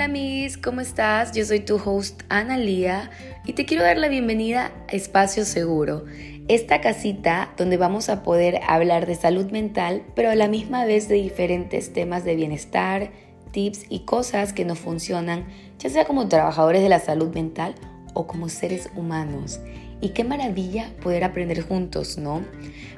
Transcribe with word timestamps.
Hola 0.00 0.06
amigos, 0.06 0.56
¿cómo 0.56 0.80
estás? 0.80 1.32
Yo 1.32 1.44
soy 1.44 1.60
tu 1.60 1.76
host 1.76 2.22
Ana 2.30 2.56
Lía 2.56 3.10
y 3.44 3.52
te 3.52 3.66
quiero 3.66 3.82
dar 3.82 3.98
la 3.98 4.08
bienvenida 4.08 4.72
a 4.88 4.92
Espacio 4.92 5.44
Seguro, 5.44 6.06
esta 6.48 6.80
casita 6.80 7.52
donde 7.58 7.76
vamos 7.76 8.08
a 8.08 8.22
poder 8.22 8.60
hablar 8.66 9.04
de 9.04 9.14
salud 9.14 9.50
mental, 9.50 10.02
pero 10.16 10.30
a 10.30 10.34
la 10.36 10.48
misma 10.48 10.86
vez 10.86 11.06
de 11.10 11.16
diferentes 11.16 11.92
temas 11.92 12.24
de 12.24 12.34
bienestar, 12.34 13.10
tips 13.50 13.84
y 13.90 14.06
cosas 14.06 14.54
que 14.54 14.64
nos 14.64 14.78
funcionan, 14.78 15.44
ya 15.78 15.90
sea 15.90 16.06
como 16.06 16.28
trabajadores 16.28 16.80
de 16.80 16.88
la 16.88 17.00
salud 17.00 17.34
mental 17.34 17.74
o 18.14 18.26
como 18.26 18.48
seres 18.48 18.88
humanos. 18.96 19.60
Y 20.00 20.14
qué 20.14 20.24
maravilla 20.24 20.94
poder 21.02 21.24
aprender 21.24 21.60
juntos, 21.60 22.16
¿no? 22.16 22.40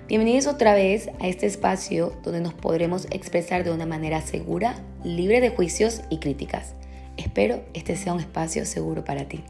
Bienvenidos 0.06 0.46
otra 0.46 0.72
vez 0.72 1.10
a 1.18 1.26
este 1.26 1.46
espacio 1.46 2.12
donde 2.22 2.40
nos 2.40 2.54
podremos 2.54 3.08
expresar 3.10 3.64
de 3.64 3.72
una 3.72 3.86
manera 3.86 4.20
segura, 4.20 4.76
libre 5.02 5.40
de 5.40 5.50
juicios 5.50 6.02
y 6.08 6.20
críticas. 6.20 6.76
Espero 7.16 7.62
este 7.74 7.96
sea 7.96 8.14
un 8.14 8.20
espacio 8.20 8.64
seguro 8.64 9.04
para 9.04 9.26
ti. 9.26 9.44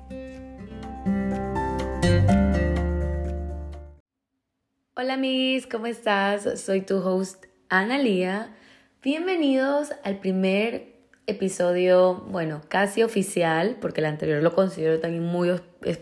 Hola 4.95 5.17
mis, 5.17 5.67
¿cómo 5.67 5.87
estás? 5.87 6.61
Soy 6.61 6.83
tu 6.83 6.97
host 6.99 7.47
Ana 7.69 7.99
Lía. 7.99 8.55
Bienvenidos 9.03 9.93
al 10.05 10.19
primer 10.19 10.93
episodio, 11.27 12.25
bueno, 12.31 12.63
casi 12.69 13.03
oficial, 13.03 13.77
porque 13.81 14.01
el 14.01 14.07
anterior 14.07 14.43
lo 14.43 14.55
considero 14.55 15.01
también 15.01 15.25
muy 15.25 15.51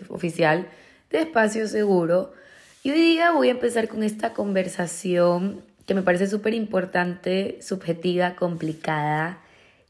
oficial, 0.08 0.66
de 1.10 1.20
Espacio 1.20 1.66
Seguro. 1.68 2.32
Y 2.82 2.90
hoy 2.90 3.00
día 3.00 3.32
voy 3.32 3.48
a 3.48 3.52
empezar 3.52 3.88
con 3.88 4.02
esta 4.02 4.32
conversación 4.32 5.62
que 5.86 5.94
me 5.94 6.02
parece 6.02 6.26
súper 6.26 6.54
importante, 6.54 7.58
subjetiva, 7.60 8.34
complicada 8.34 9.40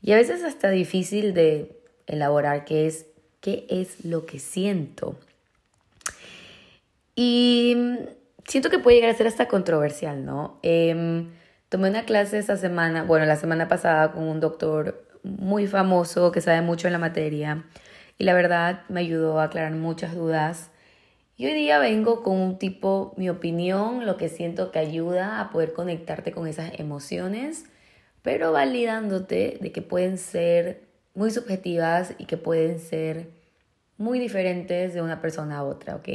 y 0.03 0.13
a 0.13 0.17
veces 0.17 0.43
hasta 0.45 0.71
difícil 0.71 1.35
de 1.35 1.77
elaborar, 2.07 2.65
que 2.65 2.87
es 2.87 3.07
qué 3.41 3.67
es 3.69 4.05
lo 4.05 4.27
que 4.27 4.39
siento. 4.39 5.17
Y 7.15 7.77
siento 8.47 8.71
que 8.71 8.79
puede 8.79 8.97
llegar 8.97 9.11
a 9.11 9.17
ser 9.17 9.27
hasta 9.27 9.49
controversial, 9.49 10.25
¿no? 10.25 10.59
Em, 10.63 11.31
tomé 11.69 11.91
una 11.91 12.05
clase 12.05 12.39
esa 12.39 12.57
semana, 12.57 13.05
bueno, 13.05 13.27
la 13.27 13.37
semana 13.37 13.69
pasada 13.69 14.13
con 14.13 14.25
un 14.25 14.41
doctor 14.41 15.07
muy 15.23 15.67
famoso 15.67 16.33
que 16.33 16.41
sabe 16.41 16.63
mucho 16.63 16.89
en 16.89 16.93
la 16.93 16.99
materia 16.99 17.65
y 18.19 18.25
la 18.25 18.35
verdad 18.35 18.83
me 18.89 19.01
ayudó 19.01 19.39
a 19.39 19.45
aclarar 19.45 19.73
muchas 19.73 20.15
dudas 20.15 20.71
y 21.41 21.47
hoy 21.47 21.55
día 21.55 21.79
vengo 21.79 22.23
con 22.23 22.37
un 22.37 22.59
tipo, 22.59 23.15
mi 23.17 23.31
opinión, 23.31 24.05
lo 24.05 24.19
que 24.19 24.29
siento 24.29 24.71
que 24.71 24.79
ayuda 24.79 25.41
a 25.41 25.51
poder 25.51 25.73
conectarte 25.73 26.33
con 26.33 26.47
esas 26.47 26.79
emociones, 26.79 27.65
pero 28.23 28.53
validándote 28.53 29.59
de 29.61 29.73
que 29.73 29.83
pueden 29.83 30.19
ser 30.19 30.83
muy 31.15 31.31
subjetivas 31.31 32.15
y 32.19 32.27
que 32.27 32.37
pueden 32.37 32.79
ser 32.79 33.31
muy 33.99 34.19
diferentes 34.19 34.95
de 34.95 35.03
una 35.03 35.21
persona 35.21 35.59
a 35.59 35.65
otra, 35.65 35.97
¿ok? 35.97 36.09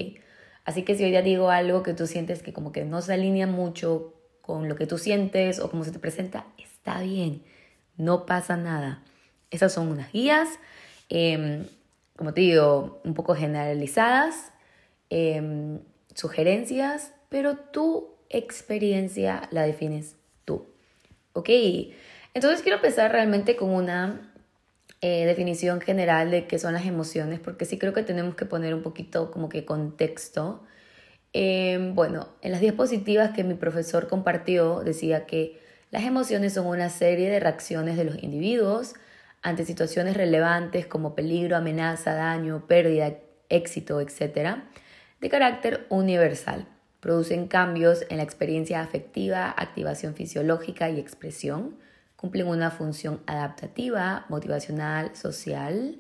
Así 0.64 0.84
que 0.84 0.96
si 0.96 1.04
hoy 1.04 1.12
día 1.12 1.22
digo 1.22 1.50
algo 1.50 1.84
que 1.84 1.94
tú 1.94 2.08
sientes 2.08 2.42
que 2.42 2.54
como 2.54 2.72
que 2.72 2.86
no 2.86 3.02
se 3.02 3.14
alinea 3.14 3.48
mucho 3.48 4.14
con 4.42 4.68
lo 4.68 4.76
que 4.76 4.88
tú 4.88 4.98
sientes 4.98 5.60
o 5.60 5.70
cómo 5.70 5.84
se 5.84 5.92
te 5.92 6.00
presenta, 6.00 6.46
está 6.58 7.02
bien, 7.02 7.44
no 7.98 8.26
pasa 8.26 8.58
nada. 8.58 9.04
Esas 9.52 9.74
son 9.74 9.90
unas 9.90 10.12
guías, 10.12 10.50
em, 11.10 11.66
como 12.16 12.34
te 12.34 12.42
digo, 12.42 13.02
un 13.04 13.14
poco 13.14 13.36
generalizadas 13.36 14.52
Em, 15.10 15.82
sugerencias, 16.14 17.14
pero 17.30 17.58
tu 17.58 18.16
experiencia 18.30 19.48
la 19.52 19.64
defines. 19.64 20.16
¿Ok? 21.36 21.50
Entonces 22.34 22.62
quiero 22.62 22.78
empezar 22.78 23.12
realmente 23.12 23.56
con 23.56 23.70
una 23.70 24.34
eh, 25.02 25.26
definición 25.26 25.82
general 25.82 26.32
de 26.32 26.48
qué 26.48 26.58
son 26.60 26.74
las 26.74 26.86
emociones, 26.86 27.40
porque 27.40 27.66
sí 27.66 27.78
creo 27.78 27.94
que 27.94 28.04
tenemos 28.04 28.36
que 28.36 28.46
poner 28.46 28.74
un 28.74 28.82
poquito 28.82 29.32
como 29.32 29.50
que 29.50 29.66
contexto. 29.66 30.64
Em, 31.34 31.94
bueno, 31.96 32.30
en 32.42 32.52
las 32.52 32.62
diapositivas 32.62 33.32
que 33.32 33.44
mi 33.44 33.56
profesor 33.56 34.08
compartió 34.08 34.82
decía 34.82 35.26
que 35.26 35.60
las 35.92 36.04
emociones 36.04 36.54
son 36.54 36.68
una 36.68 36.90
serie 36.90 37.30
de 37.30 37.40
reacciones 37.40 37.98
de 37.98 38.06
los 38.06 38.24
individuos 38.24 38.96
ante 39.42 39.66
situaciones 39.66 40.18
relevantes 40.18 40.88
como 40.88 41.16
peligro, 41.16 41.58
amenaza, 41.58 42.14
daño, 42.16 42.66
pérdida, 42.68 43.14
éxito, 43.50 44.02
etc 44.02 44.58
de 45.22 45.30
carácter 45.30 45.86
universal. 45.90 46.68
Producen 47.06 47.48
cambios 47.48 48.04
en 48.10 48.18
la 48.18 48.24
experiencia 48.24 48.82
afectiva, 48.82 49.54
activación 49.56 50.16
fisiológica 50.16 50.90
y 50.90 51.00
expresión. 51.00 51.76
Cumplen 52.16 52.48
una 52.48 52.72
función 52.72 53.22
adaptativa, 53.28 54.26
motivacional, 54.28 55.16
social. 55.16 56.00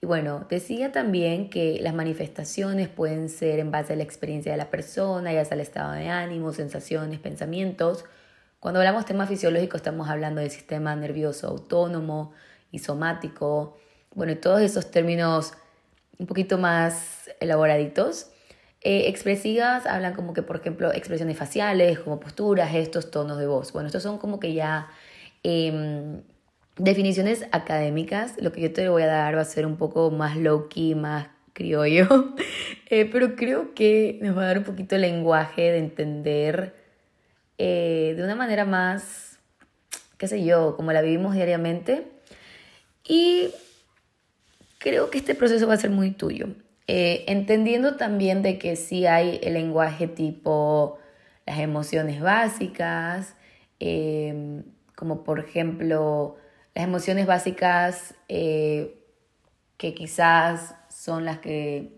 Y 0.00 0.06
bueno, 0.06 0.44
decía 0.50 0.90
también 0.90 1.48
que 1.48 1.78
las 1.80 1.94
manifestaciones 1.94 2.88
pueden 2.88 3.28
ser 3.28 3.60
en 3.60 3.70
base 3.70 3.92
a 3.92 3.96
la 3.96 4.02
experiencia 4.02 4.50
de 4.50 4.58
la 4.58 4.68
persona, 4.68 5.32
ya 5.32 5.44
sea 5.44 5.54
el 5.54 5.60
estado 5.60 5.92
de 5.92 6.08
ánimo, 6.08 6.52
sensaciones, 6.52 7.20
pensamientos. 7.20 8.04
Cuando 8.58 8.80
hablamos 8.80 9.04
tema 9.04 9.28
fisiológico 9.28 9.76
estamos 9.76 10.08
hablando 10.08 10.40
del 10.40 10.50
sistema 10.50 10.96
nervioso 10.96 11.46
autónomo 11.46 12.32
y 12.72 12.80
somático. 12.80 13.78
Bueno, 14.12 14.36
todos 14.38 14.60
esos 14.60 14.90
términos 14.90 15.52
un 16.18 16.26
poquito 16.26 16.58
más 16.58 17.30
elaboraditos. 17.38 18.31
Eh, 18.84 19.08
expresivas 19.08 19.86
hablan 19.86 20.14
como 20.14 20.34
que, 20.34 20.42
por 20.42 20.56
ejemplo, 20.56 20.92
expresiones 20.92 21.36
faciales, 21.36 22.00
como 22.00 22.18
posturas, 22.18 22.70
gestos, 22.70 23.10
tonos 23.10 23.38
de 23.38 23.46
voz. 23.46 23.72
Bueno, 23.72 23.86
estos 23.86 24.02
son 24.02 24.18
como 24.18 24.40
que 24.40 24.54
ya 24.54 24.88
em, 25.44 26.22
definiciones 26.76 27.46
académicas. 27.52 28.34
Lo 28.38 28.52
que 28.52 28.60
yo 28.60 28.72
te 28.72 28.88
voy 28.88 29.02
a 29.02 29.06
dar 29.06 29.36
va 29.36 29.42
a 29.42 29.44
ser 29.44 29.66
un 29.66 29.76
poco 29.76 30.10
más 30.10 30.36
low-key, 30.36 30.94
más 30.96 31.28
criollo, 31.52 32.34
eh, 32.90 33.08
pero 33.10 33.36
creo 33.36 33.74
que 33.74 34.18
nos 34.22 34.36
va 34.36 34.42
a 34.42 34.46
dar 34.46 34.58
un 34.58 34.64
poquito 34.64 34.96
el 34.96 35.02
lenguaje 35.02 35.62
de 35.70 35.78
entender 35.78 36.74
eh, 37.58 38.14
de 38.16 38.24
una 38.24 38.34
manera 38.34 38.64
más, 38.64 39.38
qué 40.18 40.26
sé 40.26 40.44
yo, 40.44 40.76
como 40.76 40.92
la 40.92 41.02
vivimos 41.02 41.34
diariamente. 41.34 42.08
Y 43.06 43.50
creo 44.78 45.10
que 45.10 45.18
este 45.18 45.34
proceso 45.36 45.68
va 45.68 45.74
a 45.74 45.76
ser 45.76 45.90
muy 45.90 46.10
tuyo. 46.10 46.48
Eh, 46.94 47.24
entendiendo 47.26 47.96
también 47.96 48.42
de 48.42 48.58
que 48.58 48.76
sí 48.76 49.06
hay 49.06 49.40
el 49.42 49.54
lenguaje 49.54 50.08
tipo 50.08 50.98
las 51.46 51.58
emociones 51.58 52.20
básicas, 52.20 53.34
em, 53.80 54.64
como 54.94 55.24
por 55.24 55.40
ejemplo 55.40 56.36
las 56.74 56.84
emociones 56.84 57.26
básicas 57.26 58.14
eh, 58.28 59.00
que 59.78 59.94
quizás 59.94 60.74
son 60.90 61.24
las 61.24 61.38
que 61.38 61.94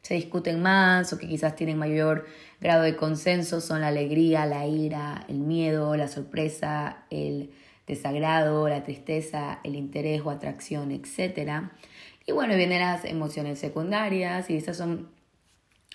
se 0.00 0.14
discuten 0.14 0.62
más 0.62 1.12
o 1.12 1.18
que 1.18 1.28
quizás 1.28 1.54
tienen 1.54 1.76
mayor 1.76 2.24
grado 2.62 2.84
de 2.84 2.96
consenso 2.96 3.60
son 3.60 3.82
la 3.82 3.88
alegría, 3.88 4.46
la 4.46 4.66
ira, 4.66 5.26
el 5.28 5.40
miedo, 5.40 5.94
la 5.96 6.08
sorpresa, 6.08 7.04
el 7.10 7.50
desagrado, 7.86 8.66
la 8.70 8.84
tristeza, 8.84 9.60
el 9.64 9.76
interés 9.76 10.22
o 10.24 10.30
atracción, 10.30 10.92
etc. 10.92 11.68
Y 12.30 12.32
bueno, 12.32 12.54
vienen 12.54 12.78
las 12.78 13.04
emociones 13.04 13.58
secundarias 13.58 14.50
y 14.50 14.56
esas 14.56 14.76
son 14.76 15.08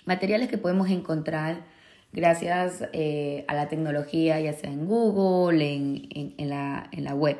materiales 0.04 0.50
que 0.50 0.58
podemos 0.58 0.90
encontrar 0.90 1.64
gracias 2.12 2.84
eh, 2.92 3.46
a 3.48 3.54
la 3.54 3.70
tecnología, 3.70 4.38
ya 4.38 4.52
sea 4.52 4.70
en 4.70 4.84
Google, 4.84 5.72
en, 5.72 6.34
en, 6.36 6.50
la, 6.50 6.90
en 6.92 7.04
la, 7.04 7.14
web. 7.14 7.38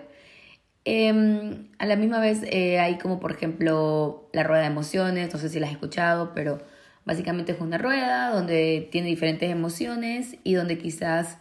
Em, 0.87 1.69
a 1.79 1.85
la 1.85 1.97
misma 1.97 2.21
vez 2.21 2.43
eh, 2.45 2.79
hay 2.79 2.97
como 2.97 3.21
por 3.21 3.33
ejemplo 3.33 4.31
la 4.33 4.45
rueda 4.45 4.63
de 4.63 4.69
emociones, 4.69 5.31
no 5.31 5.39
sé 5.39 5.51
si 5.51 5.61
las 5.61 5.69
has 5.69 5.75
escuchado, 5.75 6.33
pero 6.35 6.63
básicamente 7.05 7.53
es 7.53 7.61
una 7.61 7.77
rueda 7.77 8.31
donde 8.31 8.89
tiene 8.91 9.09
diferentes 9.09 9.51
emociones 9.51 10.39
y 10.43 10.55
donde 10.55 10.79
quizás 10.79 11.37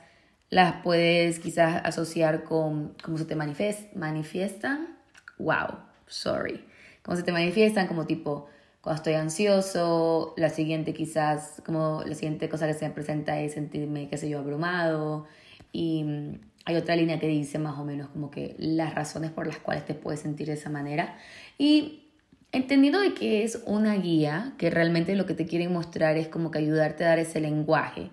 las 0.49 0.81
puedes 0.83 1.39
quizás 1.39 1.81
asociar 1.85 2.43
con 2.43 2.95
cómo 3.01 3.17
se 3.17 3.23
te 3.23 3.37
manifiestan. 3.37 4.97
Wow, 5.37 5.78
sorry 6.07 6.61
cómo 7.05 7.16
se 7.16 7.23
te 7.23 7.31
manifiestan, 7.31 7.87
como 7.87 8.07
tipo, 8.07 8.47
cuando 8.81 8.97
estoy 8.97 9.13
ansioso, 9.13 10.34
la 10.37 10.49
siguiente 10.49 10.93
quizás, 10.93 11.61
como 11.63 12.02
la 12.03 12.16
siguiente 12.16 12.49
cosa 12.49 12.67
que 12.67 12.73
se 12.73 12.87
me 12.87 12.93
presenta 12.93 13.40
es 13.40 13.53
sentirme, 13.53 14.09
qué 14.09 14.17
sé 14.17 14.28
yo, 14.28 14.40
abrumado. 14.40 15.28
Y 15.72 16.03
mm, 16.03 16.40
hay 16.66 16.75
otra 16.75 16.96
línea 16.96 17.19
que 17.19 17.28
dice 17.28 17.59
más 17.59 17.78
o 17.78 17.85
menos 17.85 18.09
como 18.09 18.31
que 18.31 18.55
las 18.57 18.96
razones 18.96 19.29
por 19.29 19.46
las 19.46 19.57
cuales 19.57 19.85
te 19.85 19.93
puedes 19.93 20.22
sentir 20.22 20.47
de 20.47 20.53
esa 20.53 20.72
manera. 20.72 21.17
Y 21.59 22.09
entendiendo 22.52 22.99
de 22.99 23.13
que 23.13 23.43
es 23.43 23.61
una 23.67 23.96
guía, 23.96 24.53
que 24.57 24.72
realmente 24.72 25.16
lo 25.16 25.28
que 25.28 25.35
te 25.35 25.46
quieren 25.46 25.72
mostrar 25.72 26.17
es 26.17 26.28
como 26.28 26.49
que 26.49 26.57
ayudarte 26.57 27.05
a 27.05 27.09
dar 27.09 27.19
ese 27.19 27.40
lenguaje. 27.40 28.09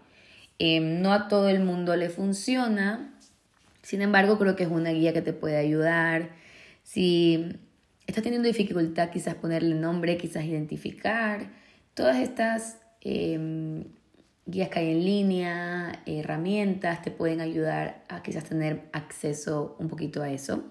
Em, 0.58 1.00
no 1.00 1.12
a 1.14 1.28
todo 1.28 1.48
el 1.48 1.60
mundo 1.60 1.96
le 1.96 2.10
funciona, 2.10 3.14
sin 3.82 4.02
embargo 4.02 4.38
creo 4.38 4.54
que 4.54 4.64
es 4.64 4.70
una 4.70 4.90
guía 4.90 5.14
que 5.14 5.22
te 5.22 5.32
puede 5.32 5.56
ayudar. 5.56 6.30
Si 6.82 7.58
estás 8.12 8.24
teniendo 8.24 8.46
dificultad 8.46 9.08
quizás 9.08 9.36
ponerle 9.36 9.74
nombre, 9.74 10.18
quizás 10.18 10.44
identificar, 10.44 11.48
todas 11.94 12.18
estas 12.18 12.78
em, 13.00 13.84
guías 14.44 14.68
que 14.68 14.80
hay 14.80 14.90
en 14.90 15.04
línea, 15.04 16.02
herramientas, 16.04 17.00
te 17.00 17.10
pueden 17.10 17.40
ayudar 17.40 18.04
a 18.10 18.22
quizás 18.22 18.44
tener 18.44 18.82
acceso 18.92 19.76
un 19.78 19.88
poquito 19.88 20.22
a 20.22 20.30
eso. 20.30 20.62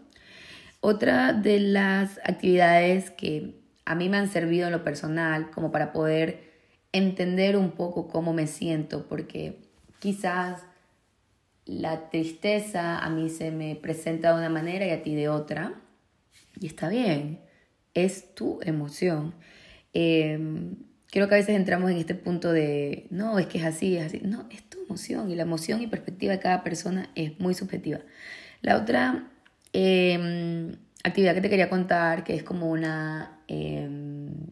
Otra 0.82 1.34
de 1.34 1.60
las 1.60 2.20
actividades 2.24 3.10
que 3.10 3.56
a 3.86 3.96
mí 3.96 4.08
me 4.08 4.18
han 4.18 4.30
servido 4.30 4.68
en 4.68 4.74
lo 4.74 4.84
personal 4.84 5.50
como 5.50 5.72
para 5.72 5.94
poder 5.94 6.52
entender 6.92 7.58
un 7.58 7.72
poco 7.72 8.08
cómo 8.08 8.34
me 8.34 8.46
siento, 8.46 9.08
porque 9.08 9.58
quizás 9.98 10.62
la 11.66 12.12
tristeza 12.12 13.00
a 13.00 13.10
mí 13.10 13.30
se 13.30 13.50
me 13.50 13.76
presenta 13.76 14.32
de 14.32 14.38
una 14.38 14.50
manera 14.50 14.86
y 14.86 14.92
a 14.92 15.02
ti 15.02 15.16
de 15.16 15.28
otra, 15.28 15.81
y 16.60 16.68
está 16.68 16.90
bien, 16.90 17.40
es 17.94 18.34
tu 18.36 18.60
emoción. 18.64 19.34
Em, 19.94 20.76
creo 21.12 21.28
que 21.28 21.36
a 21.36 21.38
veces 21.38 21.56
entramos 21.56 21.92
en 21.92 21.98
este 21.98 22.16
punto 22.16 22.52
de, 22.52 23.08
no, 23.10 23.40
es 23.40 23.48
que 23.48 23.58
es 23.58 23.66
así, 23.66 23.98
es 23.98 24.06
así. 24.08 24.22
No, 24.24 24.48
es 24.52 24.64
tu 24.70 24.80
emoción 24.84 25.30
y 25.30 25.36
la 25.36 25.44
emoción 25.44 25.82
y 25.82 25.88
perspectiva 25.88 26.34
de 26.34 26.40
cada 26.40 26.64
persona 26.64 27.10
es 27.16 27.40
muy 27.40 27.54
subjetiva. 27.54 28.00
La 28.62 28.78
otra 28.78 29.32
em, 29.74 30.76
actividad 31.04 31.34
que 31.34 31.42
te 31.42 31.50
quería 31.50 31.70
contar, 31.70 32.24
que 32.24 32.36
es 32.36 32.44
como 32.44 32.70
una, 32.70 33.40
em, 33.48 34.48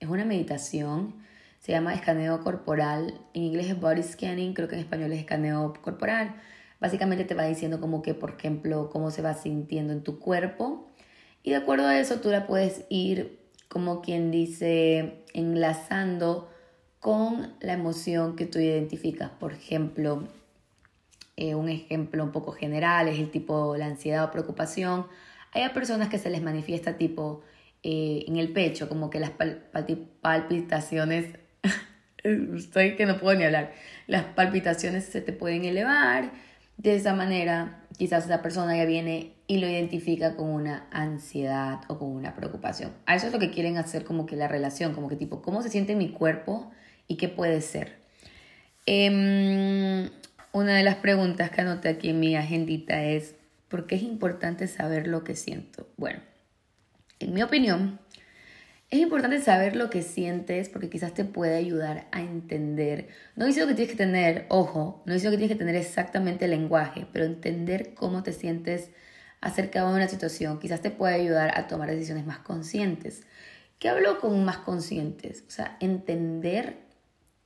es 0.00 0.08
una 0.08 0.24
meditación, 0.24 1.16
se 1.58 1.72
llama 1.72 1.94
escaneo 1.94 2.42
corporal, 2.42 3.20
en 3.34 3.42
inglés 3.42 3.66
es 3.68 3.80
body 3.80 4.02
scanning, 4.02 4.54
creo 4.54 4.68
que 4.68 4.76
en 4.76 4.80
español 4.80 5.12
es 5.12 5.20
escaneo 5.20 5.74
corporal. 5.82 6.36
Básicamente 6.80 7.24
te 7.24 7.34
va 7.34 7.44
diciendo 7.44 7.80
como 7.80 8.02
que, 8.02 8.14
por 8.14 8.36
ejemplo, 8.38 8.88
cómo 8.90 9.10
se 9.10 9.22
va 9.22 9.34
sintiendo 9.34 9.92
en 9.92 10.02
tu 10.02 10.18
cuerpo. 10.20 10.87
Y 11.48 11.52
de 11.52 11.56
acuerdo 11.56 11.86
a 11.86 11.98
eso 11.98 12.20
tú 12.20 12.28
la 12.28 12.46
puedes 12.46 12.84
ir, 12.90 13.38
como 13.68 14.02
quien 14.02 14.30
dice, 14.30 15.24
enlazando 15.32 16.52
con 17.00 17.54
la 17.60 17.72
emoción 17.72 18.36
que 18.36 18.44
tú 18.44 18.58
identificas. 18.58 19.30
Por 19.30 19.54
ejemplo, 19.54 20.28
eh, 21.38 21.54
un 21.54 21.70
ejemplo 21.70 22.22
un 22.22 22.32
poco 22.32 22.52
general 22.52 23.08
es 23.08 23.18
el 23.18 23.30
tipo 23.30 23.78
la 23.78 23.86
ansiedad 23.86 24.24
o 24.24 24.30
preocupación. 24.30 25.06
Hay 25.52 25.66
personas 25.70 26.10
que 26.10 26.18
se 26.18 26.28
les 26.28 26.42
manifiesta 26.42 26.98
tipo 26.98 27.42
eh, 27.82 28.26
en 28.28 28.36
el 28.36 28.52
pecho, 28.52 28.86
como 28.86 29.08
que 29.08 29.18
las 29.18 29.30
palpitaciones, 30.20 31.34
estoy 32.24 32.94
que 32.94 33.06
no 33.06 33.18
puedo 33.18 33.38
ni 33.38 33.44
hablar, 33.44 33.72
las 34.06 34.24
palpitaciones 34.24 35.06
se 35.06 35.22
te 35.22 35.32
pueden 35.32 35.64
elevar. 35.64 36.30
De 36.78 36.94
esa 36.94 37.12
manera, 37.12 37.80
quizás 37.98 38.24
esa 38.24 38.40
persona 38.40 38.76
ya 38.76 38.84
viene 38.84 39.32
y 39.48 39.58
lo 39.58 39.66
identifica 39.66 40.36
con 40.36 40.48
una 40.48 40.86
ansiedad 40.92 41.80
o 41.88 41.98
con 41.98 42.08
una 42.10 42.36
preocupación. 42.36 42.92
A 43.04 43.16
eso 43.16 43.26
es 43.26 43.32
lo 43.32 43.40
que 43.40 43.50
quieren 43.50 43.76
hacer 43.78 44.04
como 44.04 44.26
que 44.26 44.36
la 44.36 44.46
relación, 44.46 44.94
como 44.94 45.08
que 45.08 45.16
tipo, 45.16 45.42
¿cómo 45.42 45.60
se 45.62 45.70
siente 45.70 45.96
mi 45.96 46.10
cuerpo 46.10 46.70
y 47.08 47.16
qué 47.16 47.28
puede 47.28 47.60
ser? 47.62 47.96
Em, 48.86 50.08
una 50.52 50.76
de 50.76 50.84
las 50.84 50.94
preguntas 50.96 51.50
que 51.50 51.62
anoté 51.62 51.88
aquí 51.88 52.10
en 52.10 52.20
mi 52.20 52.36
agendita 52.36 53.02
es, 53.02 53.34
¿por 53.68 53.88
qué 53.88 53.96
es 53.96 54.02
importante 54.02 54.68
saber 54.68 55.08
lo 55.08 55.24
que 55.24 55.34
siento? 55.34 55.88
Bueno, 55.96 56.20
en 57.18 57.34
mi 57.34 57.42
opinión, 57.42 57.98
es 58.90 59.00
importante 59.00 59.40
saber 59.40 59.76
lo 59.76 59.90
que 59.90 60.02
sientes 60.02 60.70
porque 60.70 60.88
quizás 60.88 61.12
te 61.12 61.24
puede 61.24 61.56
ayudar 61.56 62.08
a 62.10 62.22
entender. 62.22 63.08
No 63.36 63.44
dice 63.44 63.60
que 63.66 63.74
tienes 63.74 63.90
que 63.90 63.98
tener, 63.98 64.46
ojo, 64.48 65.02
no 65.04 65.12
dice 65.12 65.30
que 65.30 65.36
tienes 65.36 65.52
que 65.52 65.58
tener 65.58 65.76
exactamente 65.76 66.46
el 66.46 66.52
lenguaje, 66.52 67.06
pero 67.12 67.26
entender 67.26 67.92
cómo 67.94 68.22
te 68.22 68.32
sientes 68.32 68.90
acerca 69.40 69.86
de 69.86 69.94
una 69.94 70.08
situación 70.08 70.58
quizás 70.58 70.80
te 70.80 70.90
puede 70.90 71.14
ayudar 71.14 71.56
a 71.58 71.66
tomar 71.68 71.90
decisiones 71.90 72.26
más 72.26 72.38
conscientes. 72.38 73.24
¿Qué 73.78 73.88
hablo 73.90 74.20
con 74.20 74.44
más 74.44 74.58
conscientes? 74.58 75.44
O 75.46 75.50
sea, 75.50 75.76
entender 75.80 76.78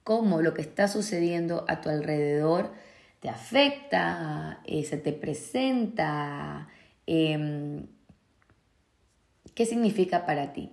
cómo 0.04 0.42
lo 0.42 0.54
que 0.54 0.62
está 0.62 0.88
sucediendo 0.88 1.64
a 1.68 1.80
tu 1.80 1.88
alrededor 1.88 2.72
te 3.20 3.28
afecta, 3.28 4.60
eh, 4.64 4.84
se 4.84 4.96
te 4.96 5.12
presenta, 5.12 6.68
em, 7.06 7.86
qué 9.54 9.66
significa 9.66 10.24
para 10.26 10.52
ti. 10.52 10.70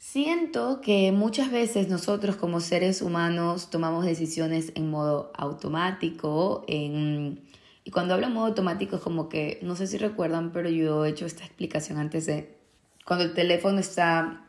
Siento 0.00 0.80
que 0.80 1.12
muchas 1.12 1.52
veces 1.52 1.88
nosotros 1.88 2.34
como 2.36 2.60
seres 2.60 3.02
humanos 3.02 3.68
tomamos 3.68 4.06
decisiones 4.06 4.72
en 4.74 4.88
modo 4.90 5.30
automático, 5.36 6.64
en... 6.68 7.42
y 7.84 7.90
cuando 7.90 8.14
hablo 8.14 8.26
en 8.28 8.32
modo 8.32 8.46
automático 8.46 8.96
es 8.96 9.02
como 9.02 9.28
que, 9.28 9.58
no 9.60 9.76
sé 9.76 9.86
si 9.86 9.98
recuerdan, 9.98 10.52
pero 10.52 10.70
yo 10.70 11.04
he 11.04 11.10
hecho 11.10 11.26
esta 11.26 11.44
explicación 11.44 11.98
antes 11.98 12.24
de 12.24 12.56
cuando 13.04 13.26
el 13.26 13.34
teléfono 13.34 13.78
está 13.78 14.42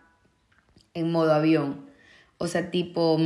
en 0.94 1.12
modo 1.12 1.34
avión, 1.34 1.86
o 2.38 2.48
sea, 2.48 2.72
tipo, 2.72 3.20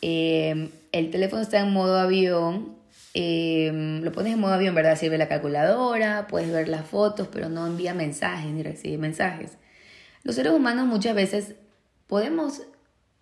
em, 0.00 0.70
el 0.90 1.10
teléfono 1.12 1.40
está 1.40 1.60
en 1.60 1.72
modo 1.72 1.98
avión, 1.98 2.76
em, 3.14 4.02
lo 4.02 4.10
pones 4.10 4.32
en 4.32 4.40
modo 4.40 4.54
avión, 4.54 4.74
¿verdad? 4.74 4.98
Sirve 4.98 5.18
la 5.18 5.28
calculadora, 5.28 6.26
puedes 6.26 6.50
ver 6.50 6.68
las 6.68 6.84
fotos, 6.84 7.28
pero 7.30 7.48
no 7.48 7.64
envía 7.66 7.94
mensajes 7.94 8.50
ni 8.52 8.64
recibe 8.64 8.98
mensajes. 8.98 9.56
Los 10.22 10.36
seres 10.36 10.52
humanos 10.52 10.86
muchas 10.86 11.14
veces 11.14 11.56
podemos 12.06 12.62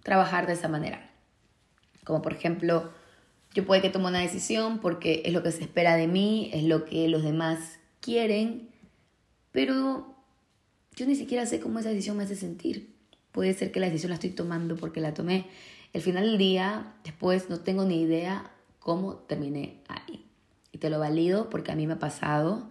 trabajar 0.03 0.47
de 0.47 0.55
esa 0.55 0.69
manera. 0.69 1.11
Como 2.05 2.23
por 2.23 2.33
ejemplo, 2.33 2.91
yo 3.55 3.67
puede 3.67 3.83
que 3.83 3.91
tome 3.91 4.09
una 4.09 4.21
decisión 4.21 4.81
porque 4.81 5.23
es 5.25 5.33
lo 5.33 5.43
que 5.43 5.53
se 5.53 5.63
espera 5.63 5.97
de 5.97 6.07
mí, 6.07 6.51
es 6.53 6.65
lo 6.65 6.85
que 6.85 7.09
los 7.09 7.23
demás 7.23 7.79
quieren, 8.01 8.69
pero 9.53 10.15
yo 10.97 11.07
ni 11.07 11.15
siquiera 11.15 11.47
sé 11.47 11.61
cómo 11.61 11.79
esa 11.79 11.89
decisión 11.89 12.17
me 12.17 12.25
hace 12.25 12.37
sentir. 12.37 12.95
Puede 13.33 13.55
ser 13.55 13.73
que 13.73 13.81
la 13.81 13.87
decisión 13.87 14.11
la 14.11 14.15
estoy 14.15 14.31
tomando 14.31 14.77
porque 14.77 15.01
la 15.01 15.15
tomé 15.15 15.47
el 15.93 16.03
final 16.03 16.25
del 16.25 16.39
día, 16.39 16.95
después 17.05 17.51
no 17.51 17.61
tengo 17.61 17.85
ni 17.85 18.01
idea 18.01 18.51
cómo 18.79 19.15
terminé 19.15 19.83
ahí. 19.89 20.27
Y 20.73 20.79
te 20.79 20.91
lo 20.91 20.99
valido 20.99 21.51
porque 21.51 21.73
a 21.73 21.77
mí 21.77 21.87
me 21.87 21.95
ha 21.95 21.99
pasado. 21.99 22.69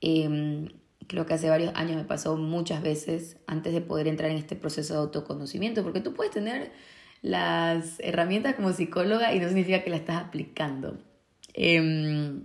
Em, 0.00 0.68
creo 1.06 1.26
que 1.26 1.34
hace 1.34 1.48
varios 1.48 1.74
años 1.74 1.96
me 1.96 2.04
pasó 2.04 2.36
muchas 2.36 2.82
veces 2.82 3.36
antes 3.46 3.72
de 3.72 3.80
poder 3.80 4.08
entrar 4.08 4.30
en 4.30 4.36
este 4.38 4.56
proceso 4.56 4.94
de 4.94 5.00
autoconocimiento, 5.00 5.82
porque 5.82 6.00
tú 6.00 6.14
puedes 6.14 6.32
tener 6.32 6.72
las 7.22 7.98
herramientas 8.00 8.54
como 8.54 8.72
psicóloga 8.72 9.34
y 9.34 9.40
no 9.40 9.48
significa 9.48 9.82
que 9.82 9.90
la 9.90 9.96
estás 9.96 10.22
aplicando. 10.22 10.98
Em, 11.54 12.44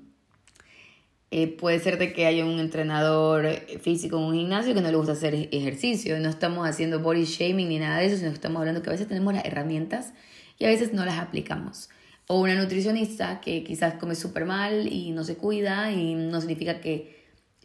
eh, 1.31 1.47
puede 1.47 1.79
ser 1.79 1.97
de 1.97 2.13
que 2.13 2.25
haya 2.25 2.45
un 2.45 2.59
entrenador 2.59 3.47
físico 3.81 4.17
en 4.17 4.23
un 4.23 4.33
gimnasio 4.35 4.73
que 4.73 4.81
no 4.81 4.89
le 4.89 4.97
gusta 4.97 5.13
hacer 5.13 5.33
ejercicio. 5.51 6.19
No 6.19 6.29
estamos 6.29 6.67
haciendo 6.67 6.99
body 6.99 7.25
shaming 7.25 7.69
ni 7.69 7.79
nada 7.79 7.99
de 7.99 8.07
eso, 8.07 8.17
sino 8.17 8.29
que 8.29 8.35
estamos 8.35 8.59
hablando 8.59 8.81
que 8.81 8.89
a 8.89 8.93
veces 8.93 9.07
tenemos 9.07 9.33
las 9.33 9.45
herramientas 9.45 10.13
y 10.59 10.65
a 10.65 10.67
veces 10.67 10.93
no 10.93 11.05
las 11.05 11.19
aplicamos. 11.19 11.89
O 12.27 12.41
una 12.41 12.55
nutricionista 12.55 13.41
que 13.41 13.63
quizás 13.63 13.95
come 13.95 14.15
súper 14.15 14.45
mal 14.45 14.87
y 14.91 15.11
no 15.11 15.23
se 15.23 15.35
cuida 15.37 15.91
y 15.91 16.15
no 16.15 16.39
significa 16.39 16.81
que 16.81 17.20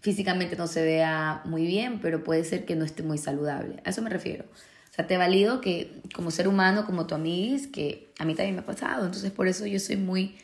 físicamente 0.07 0.55
no 0.55 0.69
se 0.69 0.85
vea 0.85 1.43
muy 1.47 1.67
bien, 1.67 1.99
pero 1.99 2.23
puede 2.23 2.45
ser 2.45 2.65
que 2.65 2.77
no 2.77 2.85
esté 2.85 3.03
muy 3.03 3.19
saludable. 3.19 3.83
A 3.85 3.91
eso 3.91 4.03
me 4.03 4.09
refiero. 4.09 4.45
O 4.45 4.95
sea, 4.95 5.09
te 5.09 5.17
valido 5.17 5.61
que 5.61 6.01
como 6.15 6.31
ser 6.31 6.47
humano, 6.47 6.87
como 6.87 7.09
tu 7.09 7.17
amigo, 7.17 7.61
que 7.73 8.13
a 8.21 8.25
mí 8.25 8.37
también 8.37 8.55
me 8.55 8.61
ha 8.61 8.65
pasado. 8.65 9.05
Entonces 9.05 9.33
por 9.33 9.49
eso 9.49 9.67
yo 9.67 9.81
soy 9.81 9.97
muy 9.97 10.39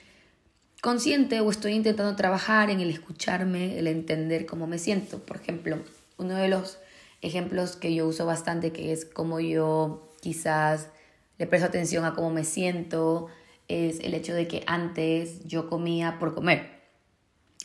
consciente 0.81 1.39
o 1.39 1.49
estoy 1.49 1.75
intentando 1.75 2.17
trabajar 2.17 2.71
en 2.71 2.81
el 2.81 2.91
escucharme, 2.91 3.79
el 3.79 3.87
entender 3.87 4.47
cómo 4.47 4.67
me 4.67 4.79
siento. 4.81 5.21
Por 5.21 5.37
ejemplo, 5.37 5.79
uno 6.17 6.35
de 6.35 6.49
los 6.49 6.79
ejemplos 7.21 7.77
que 7.77 7.95
yo 7.95 8.09
uso 8.09 8.27
bastante, 8.27 8.73
que 8.73 8.91
es 8.91 9.05
como 9.05 9.39
yo 9.39 10.11
quizás 10.21 10.89
le 11.39 11.47
presto 11.47 11.69
atención 11.69 12.05
a 12.05 12.15
cómo 12.15 12.31
me 12.31 12.43
siento, 12.43 13.29
es 13.69 14.01
el 14.01 14.15
hecho 14.15 14.35
de 14.35 14.49
que 14.49 14.65
antes 14.67 15.45
yo 15.45 15.71
comía 15.71 16.19
por 16.19 16.35
comer. 16.35 16.81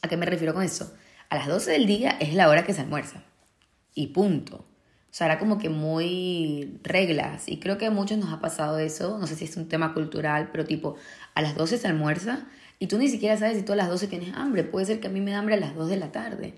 ¿A 0.04 0.08
qué 0.08 0.16
me 0.16 0.28
refiero 0.28 0.54
con 0.54 0.62
eso? 0.62 0.94
A 1.30 1.36
las 1.36 1.48
12 1.48 1.72
del 1.72 1.88
día 1.88 2.18
es 2.20 2.34
la 2.34 2.50
hora 2.50 2.64
que 2.64 2.74
se 2.74 2.82
almuerza. 2.82 3.24
Y 3.94 4.08
punto. 4.08 4.58
O 4.58 5.14
sea, 5.18 5.28
era 5.28 5.40
como 5.40 5.58
que 5.58 5.70
muy 5.70 6.80
reglas. 6.84 7.48
Y 7.48 7.60
creo 7.60 7.78
que 7.78 7.88
a 7.88 7.92
muchos 7.92 8.18
nos 8.18 8.32
ha 8.32 8.40
pasado 8.40 8.78
eso. 8.80 9.18
No 9.18 9.28
sé 9.28 9.36
si 9.36 9.46
es 9.46 9.58
un 9.58 9.68
tema 9.68 9.94
cultural, 9.94 10.50
pero 10.52 10.66
tipo, 10.66 10.96
a 11.34 11.42
las 11.42 11.56
12 11.56 11.78
se 11.78 11.88
almuerza 11.88 12.48
y 12.80 12.88
tú 12.88 12.98
ni 12.98 13.08
siquiera 13.08 13.36
sabes 13.38 13.58
si 13.58 13.64
tú 13.64 13.74
a 13.74 13.76
las 13.76 13.90
12 13.90 14.08
tienes 14.08 14.34
hambre. 14.36 14.64
Puede 14.64 14.86
ser 14.86 15.00
que 15.00 15.08
a 15.08 15.10
mí 15.10 15.22
me 15.22 15.32
da 15.32 15.40
hambre 15.40 15.56
a 15.56 15.60
las 15.60 15.76
2 15.76 15.90
de 15.90 15.98
la 15.98 16.12
tarde. 16.12 16.54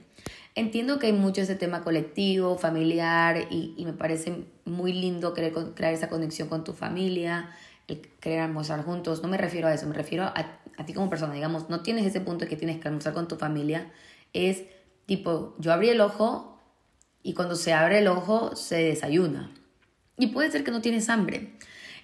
Entiendo 0.55 0.99
que 0.99 1.07
hay 1.07 1.13
mucho 1.13 1.41
ese 1.41 1.55
tema 1.55 1.83
colectivo, 1.83 2.57
familiar, 2.57 3.47
y, 3.49 3.81
me 3.85 3.93
parece 3.93 4.43
muy 4.65 4.91
lindo 4.91 5.33
crear 5.33 5.93
esa 5.93 6.09
conexión 6.09 6.49
con 6.49 6.63
tu 6.63 6.73
familia, 6.73 7.51
el 7.87 8.01
querer 8.19 8.41
almorzar 8.41 8.83
juntos. 8.83 9.21
No 9.21 9.29
me 9.29 9.37
refiero 9.37 9.67
a 9.67 9.73
eso, 9.73 9.87
me 9.87 9.95
refiero 9.95 10.25
a, 10.25 10.33
a 10.77 10.85
ti 10.85 10.93
como 10.93 11.09
persona. 11.09 11.33
Digamos, 11.33 11.69
no 11.69 11.81
tienes 11.81 12.05
ese 12.05 12.19
punto 12.19 12.45
de 12.45 12.49
que 12.49 12.57
tienes 12.57 12.79
que 12.81 12.87
almorzar 12.89 13.13
con 13.13 13.27
tu 13.27 13.37
familia. 13.37 13.89
Es 14.33 14.63
tipo, 15.05 15.55
yo 15.59 15.73
abrí 15.73 15.89
el 15.89 16.01
ojo 16.01 16.59
y 17.23 17.33
cuando 17.33 17.55
se 17.55 17.73
abre 17.73 17.99
el 17.99 18.07
ojo 18.07 18.55
se 18.55 18.77
desayuna. 18.77 19.51
Y 20.17 20.27
puede 20.27 20.51
ser 20.51 20.63
que 20.63 20.71
no 20.71 20.81
tienes 20.81 21.09
hambre. 21.09 21.53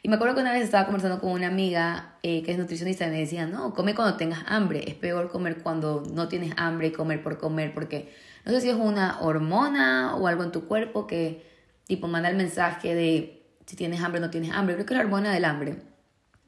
Y 0.01 0.07
me 0.07 0.15
acuerdo 0.15 0.35
que 0.35 0.41
una 0.41 0.53
vez 0.53 0.63
estaba 0.63 0.85
conversando 0.85 1.19
con 1.19 1.31
una 1.31 1.47
amiga 1.47 2.17
eh, 2.21 2.43
que 2.43 2.51
es 2.51 2.57
nutricionista 2.59 3.07
y 3.07 3.09
me 3.09 3.19
decía, 3.19 3.47
no, 3.47 3.73
come 3.73 3.95
cuando 3.95 4.17
tengas 4.17 4.43
hambre. 4.45 4.83
Es 4.87 4.93
peor 4.93 5.29
comer 5.29 5.63
cuando 5.63 6.03
no 6.13 6.27
tienes 6.27 6.53
hambre 6.57 6.87
y 6.87 6.91
comer 6.91 7.23
por 7.23 7.39
comer, 7.39 7.73
porque 7.73 8.13
no 8.45 8.51
sé 8.51 8.61
si 8.61 8.69
es 8.69 8.75
una 8.75 9.19
hormona 9.21 10.15
o 10.15 10.27
algo 10.27 10.43
en 10.43 10.51
tu 10.51 10.67
cuerpo 10.67 11.07
que 11.07 11.43
tipo 11.87 12.07
manda 12.07 12.29
el 12.29 12.37
mensaje 12.37 12.93
de 12.93 13.47
si 13.65 13.75
tienes 13.75 14.01
hambre 14.01 14.21
no 14.21 14.29
tienes 14.29 14.51
hambre. 14.51 14.75
Creo 14.75 14.85
que 14.85 14.93
es 14.93 14.97
la 14.99 15.05
hormona 15.05 15.33
del 15.33 15.45
hambre. 15.45 15.81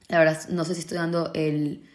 La 0.08 0.20
verdad, 0.20 0.38
no 0.50 0.64
sé 0.64 0.76
si 0.76 0.82
estoy 0.82 0.98
dando 0.98 1.32
el, 1.34 1.90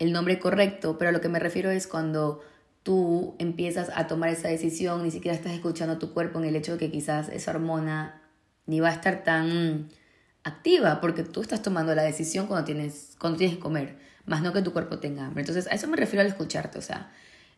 el 0.00 0.12
nombre 0.12 0.40
correcto, 0.40 0.98
pero 0.98 1.10
a 1.10 1.12
lo 1.12 1.20
que 1.20 1.28
me 1.28 1.38
refiero 1.38 1.70
es 1.70 1.86
cuando 1.86 2.40
tú 2.82 3.34
empiezas 3.38 3.90
a 3.94 4.06
tomar 4.06 4.30
esa 4.30 4.48
decisión, 4.48 5.02
ni 5.02 5.10
siquiera 5.10 5.36
estás 5.36 5.52
escuchando 5.52 5.98
tu 5.98 6.12
cuerpo 6.12 6.38
en 6.38 6.46
el 6.46 6.56
hecho 6.56 6.72
de 6.72 6.78
que 6.78 6.90
quizás 6.90 7.28
esa 7.28 7.50
hormona 7.50 8.22
ni 8.66 8.80
va 8.80 8.88
a 8.88 8.92
estar 8.92 9.24
tan 9.24 9.88
activa, 10.42 11.00
porque 11.00 11.22
tú 11.22 11.42
estás 11.42 11.62
tomando 11.62 11.94
la 11.94 12.02
decisión 12.02 12.46
cuando 12.46 12.64
tienes, 12.64 13.16
cuando 13.18 13.38
tienes 13.38 13.56
que 13.56 13.62
comer, 13.62 13.96
más 14.26 14.42
no 14.42 14.52
que 14.52 14.62
tu 14.62 14.72
cuerpo 14.72 14.98
tenga 14.98 15.26
hambre. 15.26 15.42
Entonces, 15.42 15.66
a 15.66 15.74
eso 15.74 15.88
me 15.88 15.96
refiero 15.96 16.22
al 16.22 16.28
escucharte, 16.28 16.78
o 16.78 16.82
sea, 16.82 17.12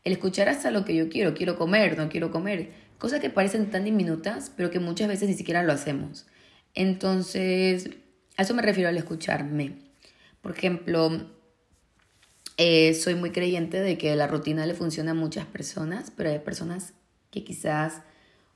el 0.04 0.12
escuchar 0.12 0.48
hasta 0.48 0.70
lo 0.70 0.84
que 0.84 0.94
yo 0.94 1.08
quiero, 1.08 1.34
quiero 1.34 1.56
comer, 1.56 1.96
no 1.96 2.08
quiero 2.08 2.30
comer, 2.30 2.72
cosas 2.98 3.20
que 3.20 3.30
parecen 3.30 3.70
tan 3.70 3.84
diminutas, 3.84 4.50
pero 4.56 4.70
que 4.70 4.80
muchas 4.80 5.08
veces 5.08 5.28
ni 5.28 5.34
siquiera 5.34 5.62
lo 5.62 5.72
hacemos. 5.72 6.26
Entonces, 6.74 7.90
a 8.36 8.42
eso 8.42 8.54
me 8.54 8.62
refiero 8.62 8.88
al 8.88 8.96
escucharme. 8.96 9.78
Por 10.40 10.52
ejemplo, 10.52 11.30
eh, 12.56 12.94
soy 12.94 13.14
muy 13.14 13.30
creyente 13.30 13.80
de 13.80 13.98
que 13.98 14.14
la 14.16 14.26
rutina 14.26 14.66
le 14.66 14.74
funciona 14.74 15.12
a 15.12 15.14
muchas 15.14 15.46
personas, 15.46 16.12
pero 16.14 16.30
hay 16.30 16.38
personas 16.38 16.92
que 17.30 17.44
quizás 17.44 18.02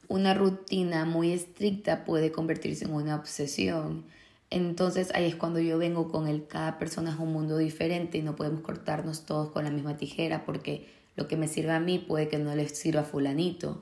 una 0.09 0.35
rutina 0.35 1.05
muy 1.05 1.33
estricta 1.33 2.05
puede 2.05 2.31
convertirse 2.31 2.85
en 2.85 2.93
una 2.93 3.17
obsesión. 3.17 4.05
Entonces 4.51 5.11
ahí 5.15 5.27
es 5.27 5.35
cuando 5.35 5.59
yo 5.59 5.79
vengo 5.79 6.09
con 6.09 6.29
el 6.29 6.47
cada 6.47 6.79
persona 6.79 7.11
es 7.11 7.19
un 7.19 7.33
mundo 7.33 7.59
diferente 7.59 8.19
y 8.19 8.23
no 8.23 8.37
podemos 8.37 8.61
cortarnos 8.61 9.27
todos 9.27 9.51
con 9.51 9.65
la 9.65 9.71
misma 9.71 9.97
tijera 9.97 10.45
porque 10.45 10.89
lo 11.17 11.27
que 11.27 11.37
me 11.37 11.49
sirve 11.49 11.73
a 11.73 11.81
mí 11.81 11.99
puede 11.99 12.29
que 12.29 12.39
no 12.39 12.55
le 12.55 12.69
sirva 12.69 13.01
a 13.01 13.05
fulanito. 13.05 13.81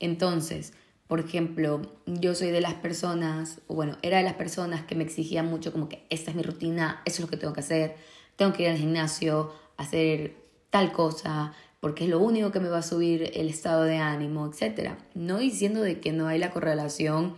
Entonces, 0.00 0.72
por 1.06 1.20
ejemplo, 1.20 1.82
yo 2.06 2.34
soy 2.34 2.50
de 2.50 2.60
las 2.60 2.74
personas, 2.74 3.60
bueno, 3.68 3.96
era 4.02 4.18
de 4.18 4.24
las 4.24 4.34
personas 4.34 4.84
que 4.84 4.94
me 4.94 5.04
exigían 5.04 5.46
mucho 5.46 5.72
como 5.72 5.88
que 5.88 6.04
esta 6.10 6.30
es 6.30 6.36
mi 6.36 6.42
rutina, 6.42 7.02
eso 7.04 7.16
es 7.16 7.20
lo 7.20 7.28
que 7.28 7.36
tengo 7.36 7.52
que 7.52 7.60
hacer, 7.60 7.96
tengo 8.36 8.52
que 8.52 8.64
ir 8.64 8.68
al 8.68 8.76
gimnasio, 8.76 9.52
hacer 9.76 10.36
tal 10.70 10.92
cosa, 10.92 11.54
porque 11.80 12.04
es 12.04 12.10
lo 12.10 12.18
único 12.18 12.52
que 12.52 12.60
me 12.60 12.68
va 12.68 12.78
a 12.78 12.82
subir 12.82 13.30
el 13.34 13.48
estado 13.48 13.84
de 13.84 13.96
ánimo, 13.96 14.50
etc. 14.50 14.92
No 15.14 15.38
diciendo 15.38 15.82
de 15.82 16.00
que 16.00 16.12
no 16.12 16.28
hay 16.28 16.38
la 16.38 16.50
correlación 16.50 17.34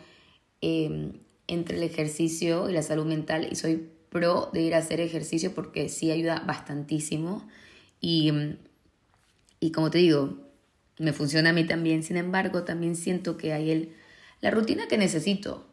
em, 0.60 1.12
entre 1.46 1.76
el 1.76 1.82
ejercicio 1.82 2.68
y 2.68 2.72
la 2.72 2.82
salud 2.82 3.06
mental, 3.06 3.48
y 3.50 3.54
soy 3.54 3.88
pro 4.10 4.50
de 4.52 4.62
ir 4.62 4.74
a 4.74 4.78
hacer 4.78 5.00
ejercicio 5.00 5.54
porque 5.54 5.88
sí 5.88 6.10
ayuda 6.10 6.42
bastantísimo. 6.46 7.46
Y, 8.00 8.32
y 9.60 9.72
como 9.72 9.90
te 9.90 9.98
digo, 9.98 10.38
me 10.98 11.12
funciona 11.12 11.50
a 11.50 11.52
mí 11.52 11.64
también. 11.64 12.02
Sin 12.02 12.16
embargo, 12.16 12.64
también 12.64 12.96
siento 12.96 13.36
que 13.36 13.52
hay 13.52 13.70
el, 13.70 13.94
la 14.40 14.50
rutina 14.50 14.88
que 14.88 14.98
necesito. 14.98 15.66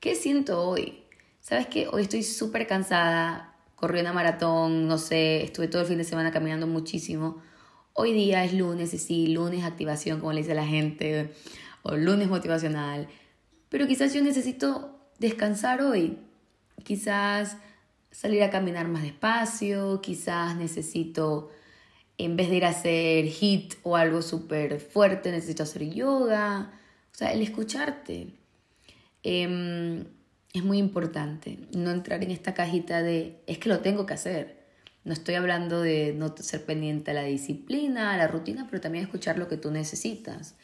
¿Qué 0.00 0.14
siento 0.14 0.62
hoy? 0.62 1.02
¿Sabes 1.40 1.66
qué? 1.66 1.88
Hoy 1.88 2.02
estoy 2.02 2.22
súper 2.22 2.66
cansada, 2.66 3.51
corrí 3.82 3.98
una 3.98 4.12
maratón, 4.12 4.86
no 4.86 4.96
sé, 4.96 5.42
estuve 5.42 5.66
todo 5.66 5.82
el 5.82 5.88
fin 5.88 5.98
de 5.98 6.04
semana 6.04 6.30
caminando 6.30 6.68
muchísimo. 6.68 7.42
Hoy 7.94 8.12
día 8.12 8.44
es 8.44 8.54
lunes, 8.54 8.94
y 8.94 8.98
sí, 8.98 9.26
lunes 9.26 9.64
activación, 9.64 10.20
como 10.20 10.32
le 10.32 10.42
dice 10.42 10.54
la 10.54 10.64
gente, 10.64 11.32
o 11.82 11.96
lunes 11.96 12.28
motivacional. 12.28 13.08
Pero 13.70 13.88
quizás 13.88 14.14
yo 14.14 14.22
necesito 14.22 15.00
descansar 15.18 15.82
hoy. 15.82 16.16
Quizás 16.84 17.56
salir 18.12 18.44
a 18.44 18.50
caminar 18.50 18.86
más 18.86 19.02
despacio, 19.02 20.00
quizás 20.00 20.54
necesito 20.54 21.50
en 22.18 22.36
vez 22.36 22.50
de 22.50 22.58
ir 22.58 22.64
a 22.66 22.68
hacer 22.68 23.24
hit 23.26 23.74
o 23.82 23.96
algo 23.96 24.22
súper 24.22 24.78
fuerte, 24.78 25.32
necesito 25.32 25.64
hacer 25.64 25.90
yoga. 25.90 26.70
O 27.12 27.16
sea, 27.16 27.32
el 27.32 27.42
escucharte 27.42 28.28
em, 29.24 30.04
es 30.52 30.64
muy 30.64 30.78
importante. 30.78 31.58
No 31.72 31.90
entrar 31.90 32.22
en 32.22 32.30
esta 32.30 32.54
cajita 32.54 33.02
de 33.02 33.40
es 33.46 33.58
que 33.58 33.68
lo 33.68 33.80
tengo 33.80 34.06
que 34.06 34.14
hacer. 34.14 34.62
No 35.04 35.12
estoy 35.12 35.34
hablando 35.34 35.80
de 35.80 36.12
no 36.12 36.34
ser 36.36 36.64
pendiente 36.64 37.10
a 37.10 37.14
la 37.14 37.24
disciplina, 37.24 38.12
a 38.12 38.16
la 38.16 38.28
rutina, 38.28 38.66
pero 38.70 38.80
también 38.80 39.04
escuchar 39.04 39.38
lo 39.38 39.48
que 39.48 39.56
tú 39.56 39.70
necesitas. 39.70 40.54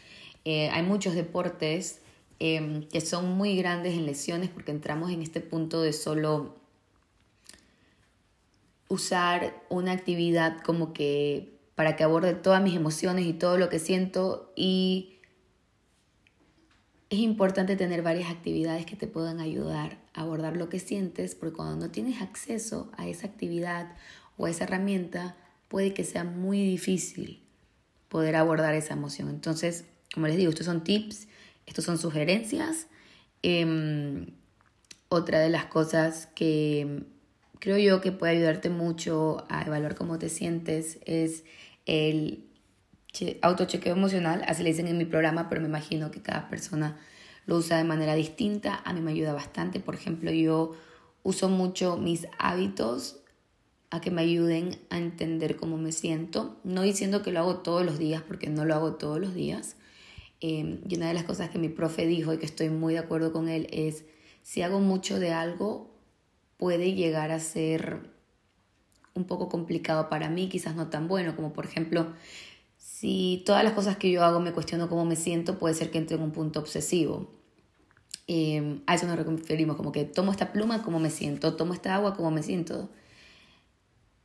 Eh, 0.45 0.69
hay 0.71 0.83
muchos 0.83 1.15
deportes 1.15 2.01
em, 2.39 2.87
que 2.89 3.01
son 3.01 3.33
muy 3.37 3.57
grandes 3.57 3.95
en 3.95 4.07
lesiones 4.07 4.51
porque 4.51 4.71
entramos 4.71 5.11
en 5.11 5.23
este 5.23 5.41
punto 5.41 5.83
de 5.83 5.93
solo 5.93 6.57
usar 8.89 9.55
una 9.69 9.93
actividad 9.93 10.61
como 10.63 10.93
que 10.93 11.59
para 11.75 11.97
que 11.97 12.05
aborde 12.05 12.35
todas 12.35 12.63
mis 12.63 12.75
emociones 12.75 13.27
y 13.27 13.33
todo 13.33 13.59
lo 13.59 13.69
que 13.69 13.79
siento 13.79 14.53
y 14.57 15.18
es 17.11 17.21
importante 17.21 17.77
tener 17.77 18.03
varias 18.03 18.31
actividades 18.31 18.85
que 18.85 18.97
te 18.97 19.07
puedan 19.07 19.41
ayudar 19.41 19.99
a 20.13 20.23
abordar 20.23 20.57
lo 20.57 20.69
que 20.69 20.79
sientes 20.79 21.35
porque 21.35 21.57
cuando 21.57 21.87
no 21.87 21.91
tienes 21.91 22.21
acceso 22.21 22.91
a 22.97 23.09
esa 23.09 23.27
actividad 23.27 23.97
o 24.37 24.47
a 24.47 24.51
esa 24.51 24.65
herramienta 24.65 25.37
puede 25.69 25.95
que 25.95 26.05
sea 26.05 26.25
muy 26.25 26.63
difícil 26.63 27.43
poder 28.09 28.37
abordar 28.37 28.75
esa 28.75 28.95
emoción. 28.95 29.29
Entonces, 29.31 29.87
como 30.13 30.27
les 30.27 30.37
digo, 30.37 30.51
estos 30.51 30.67
son 30.67 30.85
tips, 30.85 31.29
estos 31.67 31.85
son 31.85 31.99
sugerencias. 31.99 32.89
Em, 33.43 34.27
otra 35.09 35.41
de 35.41 35.49
las 35.49 35.67
cosas 35.67 36.27
que 36.35 37.05
creo 37.59 37.79
yo 37.79 38.01
que 38.01 38.13
puede 38.13 38.33
ayudarte 38.33 38.69
mucho 38.69 39.47
a 39.49 39.63
evaluar 39.63 39.95
cómo 39.95 40.19
te 40.19 40.29
sientes 40.29 40.99
es 41.07 41.45
el 41.87 42.48
autochequeo 43.43 43.93
emocional, 43.93 44.43
así 44.47 44.63
le 44.63 44.71
dicen 44.71 44.89
en 44.89 44.99
mi 44.99 45.05
programa, 45.05 45.49
pero 45.49 45.61
me 45.61 45.69
imagino 45.69 46.11
que 46.11 46.23
cada 46.23 46.49
persona 46.49 46.99
lo 47.47 47.57
usa 47.57 47.79
de 47.79 47.85
manera 47.85 48.15
distinta. 48.15 48.81
A 48.85 48.93
mí 48.93 49.01
me 49.01 49.13
ayuda 49.13 49.33
bastante. 49.33 49.81
Por 49.81 49.95
ejemplo, 49.95 50.31
yo 50.31 50.73
uso 51.23 51.49
mucho 51.49 51.97
mis 51.97 52.27
hábitos 52.39 53.21
a 53.91 54.01
que 54.01 54.11
me 54.11 54.23
ayuden 54.23 54.79
a 54.91 54.99
entender 54.99 55.57
cómo 55.57 55.79
me 55.79 55.93
siento. 55.93 56.61
No 56.63 56.83
diciendo 56.83 57.23
que 57.23 57.33
lo 57.33 57.41
hago 57.41 57.57
todos 57.59 57.85
los 57.85 57.99
días, 57.99 58.23
porque 58.23 58.49
no 58.49 58.65
lo 58.65 58.75
hago 58.75 58.95
todos 58.97 59.19
los 59.19 59.35
días. 59.35 59.77
Eh, 60.41 60.81
y 60.87 60.97
una 60.97 61.09
de 61.09 61.15
las 61.15 61.25
cosas 61.25 61.51
que 61.51 61.59
mi 61.59 61.69
profe 61.69 62.07
dijo 62.07 62.33
y 62.33 62.39
que 62.39 62.47
estoy 62.47 62.69
muy 62.69 62.95
de 62.95 63.01
acuerdo 63.01 63.33
con 63.33 63.49
él 63.49 63.67
es, 63.73 64.05
si 64.43 64.63
hago 64.63 64.81
mucho 64.81 65.19
de 65.19 65.33
algo, 65.33 65.91
puede 66.59 66.95
llegar 66.95 67.31
a 67.31 67.41
ser 67.41 68.11
un 69.15 69.25
poco 69.25 69.49
complicado 69.49 70.09
para 70.09 70.29
mí, 70.29 70.49
quizás 70.49 70.77
no 70.77 70.89
tan 70.89 71.09
bueno, 71.09 71.35
como 71.35 71.53
por 71.53 71.65
ejemplo, 71.65 72.13
si 72.89 73.43
todas 73.47 73.65
las 73.65 73.75
cosas 73.75 73.97
que 73.97 74.11
yo 74.11 74.25
hago 74.25 74.41
me 74.41 74.53
cuestiono 74.53 74.89
cómo 74.89 75.05
me 75.05 75.17
siento, 75.17 75.59
puede 75.59 75.75
ser 75.75 75.91
que 75.91 75.99
entre 75.99 76.17
en 76.17 76.23
un 76.23 76.33
punto 76.33 76.61
obsesivo. 76.61 77.31
Em, 78.27 78.83
a 78.87 78.95
eso 78.95 79.07
nos 79.07 79.17
referimos, 79.17 79.77
como 79.77 79.93
que 79.93 80.05
tomo 80.05 80.33
esta 80.33 80.53
pluma, 80.53 80.83
cómo 80.83 80.99
me 80.99 81.11
siento, 81.11 81.55
tomo 81.57 81.75
esta 81.75 81.95
agua, 81.95 82.15
cómo 82.15 82.31
me 82.31 82.43
siento. 82.43 82.91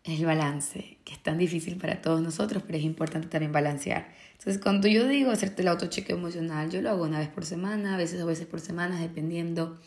El 0.03 0.25
balance, 0.25 0.97
que 1.05 1.13
es 1.13 1.23
tan 1.23 1.37
difícil 1.37 1.77
para 1.77 2.01
todos 2.01 2.21
nosotros, 2.21 2.63
pero 2.65 2.77
es 2.77 2.83
importante 2.83 3.27
también 3.29 3.53
balancear. 3.53 4.13
Entonces, 4.33 4.61
cuando 4.61 4.87
yo 4.89 5.07
digo 5.07 5.31
hacerte 5.31 5.61
el 5.61 5.69
autochequeo 5.69 6.17
emocional, 6.17 6.69
yo 6.69 6.81
lo 6.81 6.89
hago 6.89 7.03
una 7.03 7.19
vez 7.19 7.29
por 7.29 7.45
semana, 7.45 7.93
a 7.93 7.97
veces 7.97 8.19
dos 8.19 8.27
veces 8.27 8.45
por 8.47 8.59
semana, 8.59 8.99
dependiendo 8.99 9.79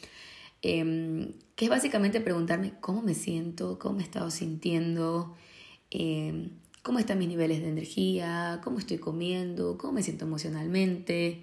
Em, 0.62 1.34
que 1.54 1.66
es 1.66 1.70
básicamente 1.70 2.20
preguntarme 2.20 2.74
cómo 2.80 3.02
me 3.02 3.14
siento, 3.14 3.78
cómo 3.78 3.96
me 3.96 4.02
he 4.02 4.04
estado 4.04 4.30
sintiendo, 4.30 5.34
em, 5.90 6.50
cómo 6.86 7.00
están 7.00 7.18
mis 7.18 7.26
niveles 7.26 7.62
de 7.62 7.68
energía, 7.68 8.60
cómo 8.62 8.78
estoy 8.78 8.98
comiendo, 8.98 9.76
cómo 9.76 9.94
me 9.94 10.04
siento 10.04 10.24
emocionalmente. 10.24 11.42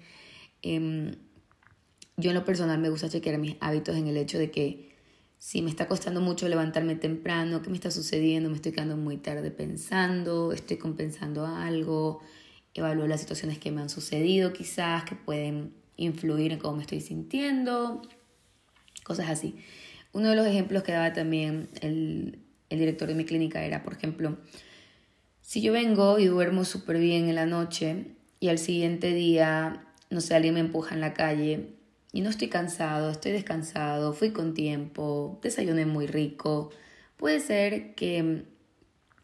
Em, 0.62 1.16
yo 2.16 2.30
en 2.30 2.34
lo 2.34 2.46
personal 2.46 2.78
me 2.78 2.88
gusta 2.88 3.10
chequear 3.10 3.36
mis 3.36 3.56
hábitos 3.60 3.94
en 3.94 4.06
el 4.06 4.16
hecho 4.16 4.38
de 4.38 4.50
que 4.50 4.96
si 5.36 5.60
me 5.60 5.68
está 5.68 5.86
costando 5.86 6.22
mucho 6.22 6.48
levantarme 6.48 6.94
temprano, 6.94 7.60
qué 7.60 7.68
me 7.68 7.76
está 7.76 7.90
sucediendo, 7.90 8.48
me 8.48 8.56
estoy 8.56 8.72
quedando 8.72 8.96
muy 8.96 9.18
tarde 9.18 9.50
pensando, 9.50 10.50
estoy 10.54 10.78
compensando 10.78 11.44
algo, 11.44 12.22
evalúo 12.72 13.06
las 13.06 13.20
situaciones 13.20 13.58
que 13.58 13.70
me 13.70 13.82
han 13.82 13.90
sucedido 13.90 14.54
quizás, 14.54 15.04
que 15.04 15.14
pueden 15.14 15.74
influir 15.98 16.52
en 16.52 16.58
cómo 16.58 16.76
me 16.76 16.82
estoy 16.84 17.02
sintiendo, 17.02 18.00
cosas 19.02 19.28
así. 19.28 19.56
Uno 20.14 20.30
de 20.30 20.36
los 20.36 20.46
ejemplos 20.46 20.84
que 20.84 20.92
daba 20.92 21.12
también 21.12 21.68
el, 21.82 22.38
director 22.70 23.08
de 23.08 23.14
mi 23.14 23.26
clínica 23.26 23.62
era, 23.62 23.82
por 23.82 23.92
ejemplo, 23.92 24.38
si 25.44 25.60
yo 25.60 25.74
vengo 25.74 26.18
y 26.18 26.24
duermo 26.24 26.64
súper 26.64 26.98
bien 26.98 27.28
en 27.28 27.34
la 27.34 27.44
noche 27.44 28.06
y 28.40 28.48
al 28.48 28.58
siguiente 28.58 29.12
día, 29.12 29.84
no 30.08 30.22
sé, 30.22 30.34
alguien 30.34 30.54
me 30.54 30.60
empuja 30.60 30.94
en 30.94 31.02
la 31.02 31.12
calle 31.12 31.74
y 32.12 32.22
no 32.22 32.30
estoy 32.30 32.48
cansado, 32.48 33.10
estoy 33.10 33.32
descansado, 33.32 34.14
fui 34.14 34.30
con 34.30 34.54
tiempo, 34.54 35.38
desayuné 35.42 35.84
muy 35.84 36.06
rico, 36.06 36.70
puede 37.18 37.40
ser 37.40 37.94
que 37.94 38.46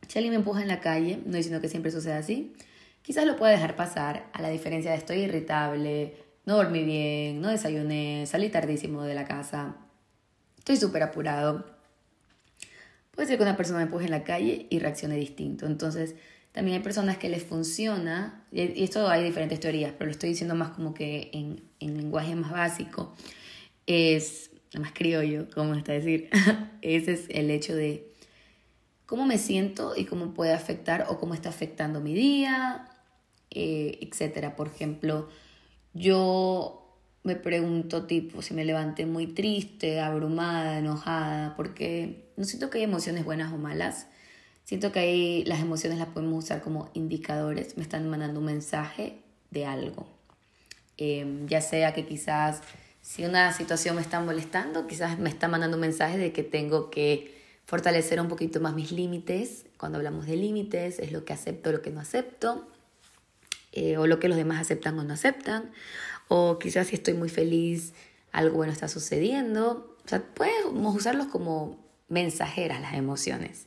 si 0.08 0.18
alguien 0.18 0.32
me 0.32 0.36
empuja 0.36 0.60
en 0.60 0.68
la 0.68 0.80
calle, 0.80 1.22
no 1.24 1.38
diciendo 1.38 1.62
que 1.62 1.70
siempre 1.70 1.90
suceda 1.90 2.18
así, 2.18 2.52
quizás 3.00 3.24
lo 3.24 3.36
pueda 3.36 3.52
dejar 3.52 3.74
pasar 3.74 4.28
a 4.34 4.42
la 4.42 4.50
diferencia 4.50 4.90
de 4.90 4.98
estoy 4.98 5.20
irritable, 5.20 6.16
no 6.44 6.56
dormí 6.56 6.84
bien, 6.84 7.40
no 7.40 7.48
desayuné, 7.48 8.26
salí 8.26 8.50
tardísimo 8.50 9.04
de 9.04 9.14
la 9.14 9.24
casa, 9.24 9.78
estoy 10.58 10.76
súper 10.76 11.02
apurado. 11.02 11.79
Puede 13.12 13.28
ser 13.28 13.36
que 13.36 13.42
una 13.42 13.56
persona 13.56 13.78
me 13.78 13.84
empuje 13.84 14.04
en 14.04 14.10
la 14.10 14.24
calle 14.24 14.66
y 14.70 14.78
reaccione 14.78 15.16
distinto. 15.16 15.66
Entonces, 15.66 16.14
también 16.52 16.78
hay 16.78 16.82
personas 16.82 17.16
que 17.16 17.28
les 17.28 17.44
funciona, 17.44 18.44
y 18.50 18.82
esto 18.82 19.08
hay 19.08 19.22
diferentes 19.22 19.60
teorías, 19.60 19.92
pero 19.92 20.06
lo 20.06 20.12
estoy 20.12 20.30
diciendo 20.30 20.54
más 20.54 20.70
como 20.70 20.94
que 20.94 21.30
en, 21.32 21.62
en 21.78 21.96
lenguaje 21.96 22.34
más 22.34 22.50
básico, 22.50 23.14
es, 23.86 24.50
más 24.78 24.92
criollo, 24.92 25.48
como 25.54 25.74
está 25.74 25.92
decir, 25.92 26.28
ese 26.82 27.12
es 27.12 27.26
el 27.30 27.50
hecho 27.50 27.74
de 27.74 28.12
cómo 29.06 29.26
me 29.26 29.38
siento 29.38 29.94
y 29.96 30.04
cómo 30.04 30.34
puede 30.34 30.52
afectar 30.52 31.06
o 31.08 31.18
cómo 31.18 31.34
está 31.34 31.48
afectando 31.48 32.00
mi 32.00 32.14
día, 32.14 32.88
eh, 33.50 33.98
etcétera. 34.00 34.56
Por 34.56 34.68
ejemplo, 34.68 35.28
yo 35.92 36.79
me 37.22 37.36
pregunto 37.36 38.06
tipo 38.06 38.42
si 38.42 38.54
me 38.54 38.64
levanté 38.64 39.06
muy 39.06 39.26
triste, 39.26 40.00
abrumada, 40.00 40.78
enojada, 40.78 41.54
porque 41.56 42.30
no 42.36 42.44
siento 42.44 42.70
que 42.70 42.78
hay 42.78 42.84
emociones 42.84 43.24
buenas 43.24 43.52
o 43.52 43.56
malas. 43.58 44.06
Siento 44.64 44.92
que 44.92 45.00
ahí 45.00 45.44
las 45.44 45.60
emociones 45.60 45.98
las 45.98 46.08
podemos 46.08 46.44
usar 46.44 46.62
como 46.62 46.90
indicadores, 46.94 47.76
me 47.76 47.82
están 47.82 48.08
mandando 48.08 48.40
un 48.40 48.46
mensaje 48.46 49.18
de 49.50 49.66
algo. 49.66 50.06
Em, 50.96 51.46
ya 51.48 51.60
sea 51.60 51.92
que 51.92 52.06
quizás 52.06 52.62
si 53.02 53.24
una 53.24 53.52
situación 53.52 53.96
me 53.96 54.02
está 54.02 54.20
molestando, 54.20 54.86
quizás 54.86 55.18
me 55.18 55.28
está 55.30 55.48
mandando 55.48 55.76
un 55.76 55.80
mensaje 55.80 56.18
de 56.18 56.32
que 56.32 56.42
tengo 56.42 56.90
que 56.90 57.40
fortalecer 57.64 58.20
un 58.20 58.28
poquito 58.28 58.60
más 58.60 58.74
mis 58.74 58.92
límites. 58.92 59.64
Cuando 59.78 59.98
hablamos 59.98 60.26
de 60.26 60.36
límites, 60.36 60.98
es 60.98 61.12
lo 61.12 61.24
que 61.24 61.32
acepto, 61.32 61.72
lo 61.72 61.82
que 61.82 61.90
no 61.90 62.00
acepto, 62.00 62.68
eh, 63.72 63.96
o 63.96 64.06
lo 64.06 64.20
que 64.20 64.28
los 64.28 64.36
demás 64.36 64.60
aceptan 64.60 64.98
o 64.98 65.04
no 65.04 65.14
aceptan, 65.14 65.70
o 66.32 66.60
quizás 66.60 66.86
si 66.86 66.94
estoy 66.94 67.14
muy 67.14 67.28
feliz, 67.28 67.92
algo 68.30 68.58
bueno 68.58 68.72
está 68.72 68.86
sucediendo. 68.86 69.96
O 70.04 70.08
sea, 70.08 70.22
podemos 70.22 70.94
usarlos 70.94 71.26
como 71.26 71.76
mensajeras 72.08 72.80
las 72.80 72.94
emociones. 72.94 73.66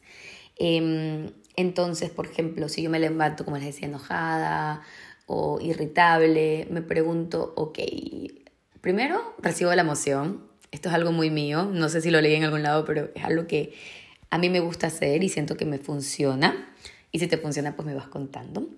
Em, 0.55 1.31
entonces, 1.57 2.09
por 2.09 2.25
ejemplo, 2.25 2.69
si 2.69 2.81
yo 2.81 2.89
me 2.89 3.01
levanto, 3.01 3.43
como 3.43 3.57
les 3.57 3.65
decía, 3.65 3.89
enojada 3.89 4.81
o 5.25 5.59
irritable, 5.59 6.65
me 6.71 6.81
pregunto, 6.81 7.51
ok, 7.57 7.79
primero 8.79 9.35
recibo 9.39 9.75
la 9.75 9.81
emoción, 9.81 10.47
esto 10.71 10.87
es 10.87 10.95
algo 10.95 11.11
muy 11.11 11.29
mío, 11.29 11.65
no 11.65 11.89
sé 11.89 11.99
si 11.99 12.11
lo 12.11 12.21
leí 12.21 12.35
en 12.35 12.45
algún 12.45 12.63
lado, 12.63 12.85
pero 12.85 13.09
es 13.13 13.25
algo 13.25 13.45
que 13.45 13.73
a 14.29 14.37
mí 14.37 14.49
me 14.49 14.61
gusta 14.61 14.87
hacer 14.87 15.21
y 15.21 15.27
siento 15.27 15.57
que 15.57 15.65
me 15.65 15.79
funciona. 15.79 16.73
Y 17.11 17.19
si 17.19 17.27
te 17.27 17.37
funciona, 17.37 17.75
pues 17.75 17.85
me 17.85 17.93
vas 17.93 18.07
contando. 18.07 18.69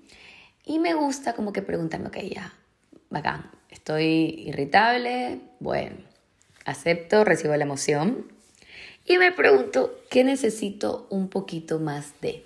Y 0.65 0.80
me 0.80 0.96
gusta 0.96 1.34
como 1.34 1.54
que 1.54 1.62
preguntarme, 1.62 2.08
ok, 2.08 2.18
ya, 2.34 2.51
bacán, 3.09 3.50
estoy 3.69 4.43
irritable, 4.47 5.39
bueno, 5.59 5.97
acepto, 6.65 7.24
recibo 7.24 7.55
la 7.55 7.63
emoción. 7.63 8.31
Y 9.05 9.17
me 9.17 9.31
pregunto, 9.31 10.00
¿qué 10.09 10.24
necesito 10.24 11.07
un 11.09 11.29
poquito 11.29 11.79
más 11.79 12.13
de? 12.21 12.43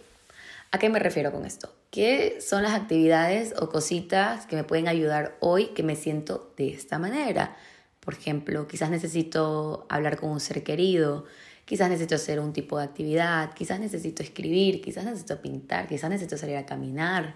¿A 0.71 0.77
qué 0.77 0.89
me 0.89 0.99
refiero 0.99 1.31
con 1.31 1.45
esto? 1.45 1.73
¿Qué 1.89 2.39
son 2.41 2.61
las 2.61 2.73
actividades 2.73 3.55
o 3.59 3.69
cositas 3.69 4.45
que 4.45 4.55
me 4.55 4.63
pueden 4.63 4.87
ayudar 4.87 5.35
hoy 5.39 5.67
que 5.67 5.81
me 5.81 5.95
siento 5.95 6.53
de 6.57 6.69
esta 6.69 6.99
manera? 6.99 7.55
Por 7.99 8.13
ejemplo, 8.13 8.67
quizás 8.67 8.89
necesito 8.89 9.87
hablar 9.89 10.17
con 10.17 10.29
un 10.29 10.39
ser 10.39 10.63
querido, 10.63 11.25
quizás 11.65 11.89
necesito 11.89 12.15
hacer 12.15 12.39
un 12.39 12.53
tipo 12.53 12.77
de 12.77 12.83
actividad, 12.83 13.53
quizás 13.53 13.79
necesito 13.79 14.21
escribir, 14.21 14.81
quizás 14.81 15.05
necesito 15.05 15.41
pintar, 15.41 15.87
quizás 15.87 16.09
necesito 16.09 16.37
salir 16.37 16.57
a 16.57 16.65
caminar. 16.65 17.35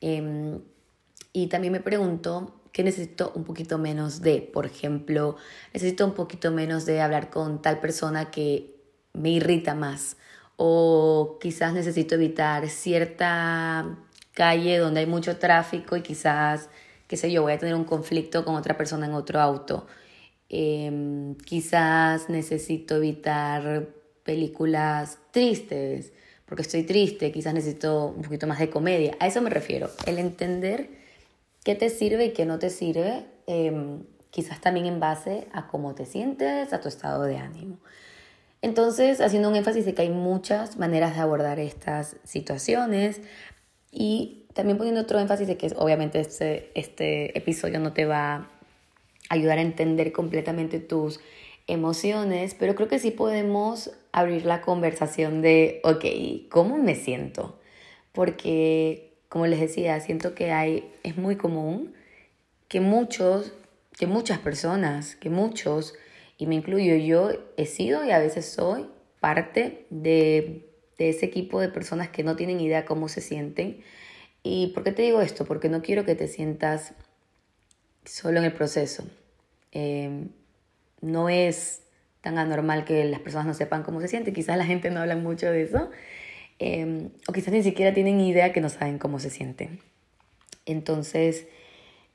Em, 0.00 0.60
y 1.32 1.48
también 1.48 1.72
me 1.72 1.80
pregunto 1.80 2.54
qué 2.72 2.82
necesito 2.84 3.32
un 3.34 3.44
poquito 3.44 3.78
menos 3.78 4.20
de. 4.20 4.40
Por 4.40 4.66
ejemplo, 4.66 5.36
necesito 5.72 6.06
un 6.06 6.14
poquito 6.14 6.50
menos 6.50 6.86
de 6.86 7.00
hablar 7.00 7.30
con 7.30 7.62
tal 7.62 7.80
persona 7.80 8.30
que 8.30 8.74
me 9.12 9.30
irrita 9.30 9.74
más 9.74 10.16
o 10.56 11.38
quizás 11.40 11.72
necesito 11.72 12.16
evitar 12.16 12.68
cierta 12.68 13.96
calle 14.32 14.78
donde 14.78 15.00
hay 15.00 15.06
mucho 15.06 15.38
tráfico 15.38 15.96
y 15.96 16.02
quizás, 16.02 16.68
qué 17.06 17.16
sé 17.16 17.30
yo, 17.30 17.42
voy 17.42 17.52
a 17.52 17.58
tener 17.58 17.76
un 17.76 17.84
conflicto 17.84 18.44
con 18.44 18.56
otra 18.56 18.76
persona 18.76 19.06
en 19.06 19.14
otro 19.14 19.40
auto. 19.40 19.86
Em, 20.48 21.36
quizás 21.36 22.28
necesito 22.28 22.96
evitar 22.96 23.88
películas 24.24 25.18
tristes 25.30 26.12
porque 26.44 26.62
estoy 26.62 26.82
triste, 26.82 27.30
quizás 27.30 27.54
necesito 27.54 28.06
un 28.06 28.22
poquito 28.22 28.46
más 28.46 28.58
de 28.58 28.68
comedia. 28.68 29.16
A 29.20 29.28
eso 29.28 29.40
me 29.42 29.50
refiero, 29.50 29.90
el 30.06 30.18
entender 30.18 30.97
qué 31.64 31.74
te 31.74 31.90
sirve 31.90 32.26
y 32.26 32.32
qué 32.32 32.46
no 32.46 32.58
te 32.58 32.70
sirve, 32.70 33.26
em, 33.46 34.04
quizás 34.30 34.60
también 34.60 34.86
en 34.86 35.00
base 35.00 35.48
a 35.52 35.68
cómo 35.68 35.94
te 35.94 36.06
sientes, 36.06 36.72
a 36.72 36.80
tu 36.80 36.88
estado 36.88 37.24
de 37.24 37.36
ánimo. 37.38 37.78
Entonces, 38.60 39.20
haciendo 39.20 39.48
un 39.48 39.56
énfasis 39.56 39.84
de 39.84 39.94
que 39.94 40.02
hay 40.02 40.10
muchas 40.10 40.78
maneras 40.78 41.14
de 41.14 41.20
abordar 41.20 41.60
estas 41.60 42.16
situaciones 42.24 43.20
y 43.92 44.46
también 44.52 44.76
poniendo 44.76 45.00
otro 45.00 45.20
énfasis 45.20 45.46
de 45.46 45.56
que 45.56 45.72
obviamente 45.76 46.20
este, 46.20 46.72
este 46.74 47.38
episodio 47.38 47.78
no 47.78 47.92
te 47.92 48.06
va 48.06 48.34
a 48.34 48.48
ayudar 49.28 49.58
a 49.58 49.62
entender 49.62 50.10
completamente 50.12 50.80
tus 50.80 51.20
emociones, 51.68 52.54
pero 52.54 52.74
creo 52.74 52.88
que 52.88 52.98
sí 52.98 53.10
podemos 53.10 53.92
abrir 54.10 54.46
la 54.46 54.62
conversación 54.62 55.42
de, 55.42 55.80
ok, 55.84 56.48
¿cómo 56.50 56.78
me 56.78 56.94
siento? 56.94 57.60
Porque, 58.12 59.07
como 59.28 59.46
les 59.46 59.60
decía, 59.60 59.98
siento 60.00 60.34
que 60.34 60.52
hay, 60.52 60.90
es 61.02 61.16
muy 61.16 61.36
común 61.36 61.94
que 62.68 62.80
muchos, 62.80 63.52
que 63.98 64.06
muchas 64.06 64.38
personas, 64.38 65.16
que 65.16 65.30
muchos 65.30 65.94
y 66.36 66.46
me 66.46 66.54
incluyo 66.54 66.94
yo, 66.96 67.30
he 67.56 67.66
sido 67.66 68.04
y 68.04 68.10
a 68.10 68.18
veces 68.18 68.46
soy 68.46 68.86
parte 69.20 69.86
de, 69.90 70.68
de 70.98 71.10
ese 71.10 71.26
equipo 71.26 71.60
de 71.60 71.68
personas 71.68 72.08
que 72.08 72.22
no 72.22 72.36
tienen 72.36 72.60
idea 72.60 72.84
cómo 72.84 73.08
se 73.08 73.20
sienten. 73.20 73.82
¿Y 74.42 74.68
por 74.68 74.84
qué 74.84 74.92
te 74.92 75.02
digo 75.02 75.20
esto? 75.20 75.44
Porque 75.44 75.68
no 75.68 75.82
quiero 75.82 76.04
que 76.04 76.14
te 76.14 76.28
sientas 76.28 76.94
solo 78.04 78.38
en 78.38 78.44
el 78.44 78.52
proceso. 78.52 79.04
Em, 79.72 80.28
no 81.00 81.28
es 81.28 81.82
tan 82.20 82.38
anormal 82.38 82.84
que 82.84 83.04
las 83.04 83.20
personas 83.20 83.46
no 83.46 83.54
sepan 83.54 83.82
cómo 83.82 84.00
se 84.00 84.08
sienten. 84.08 84.34
Quizás 84.34 84.56
la 84.56 84.64
gente 84.64 84.90
no 84.90 85.00
habla 85.00 85.16
mucho 85.16 85.50
de 85.50 85.62
eso. 85.62 85.90
Em, 86.58 87.10
o 87.28 87.32
quizás 87.32 87.52
ni 87.52 87.62
siquiera 87.62 87.94
tienen 87.94 88.20
idea 88.20 88.52
que 88.52 88.60
no 88.60 88.68
saben 88.68 88.98
cómo 88.98 89.18
se 89.20 89.30
sienten. 89.30 89.80
Entonces, 90.66 91.46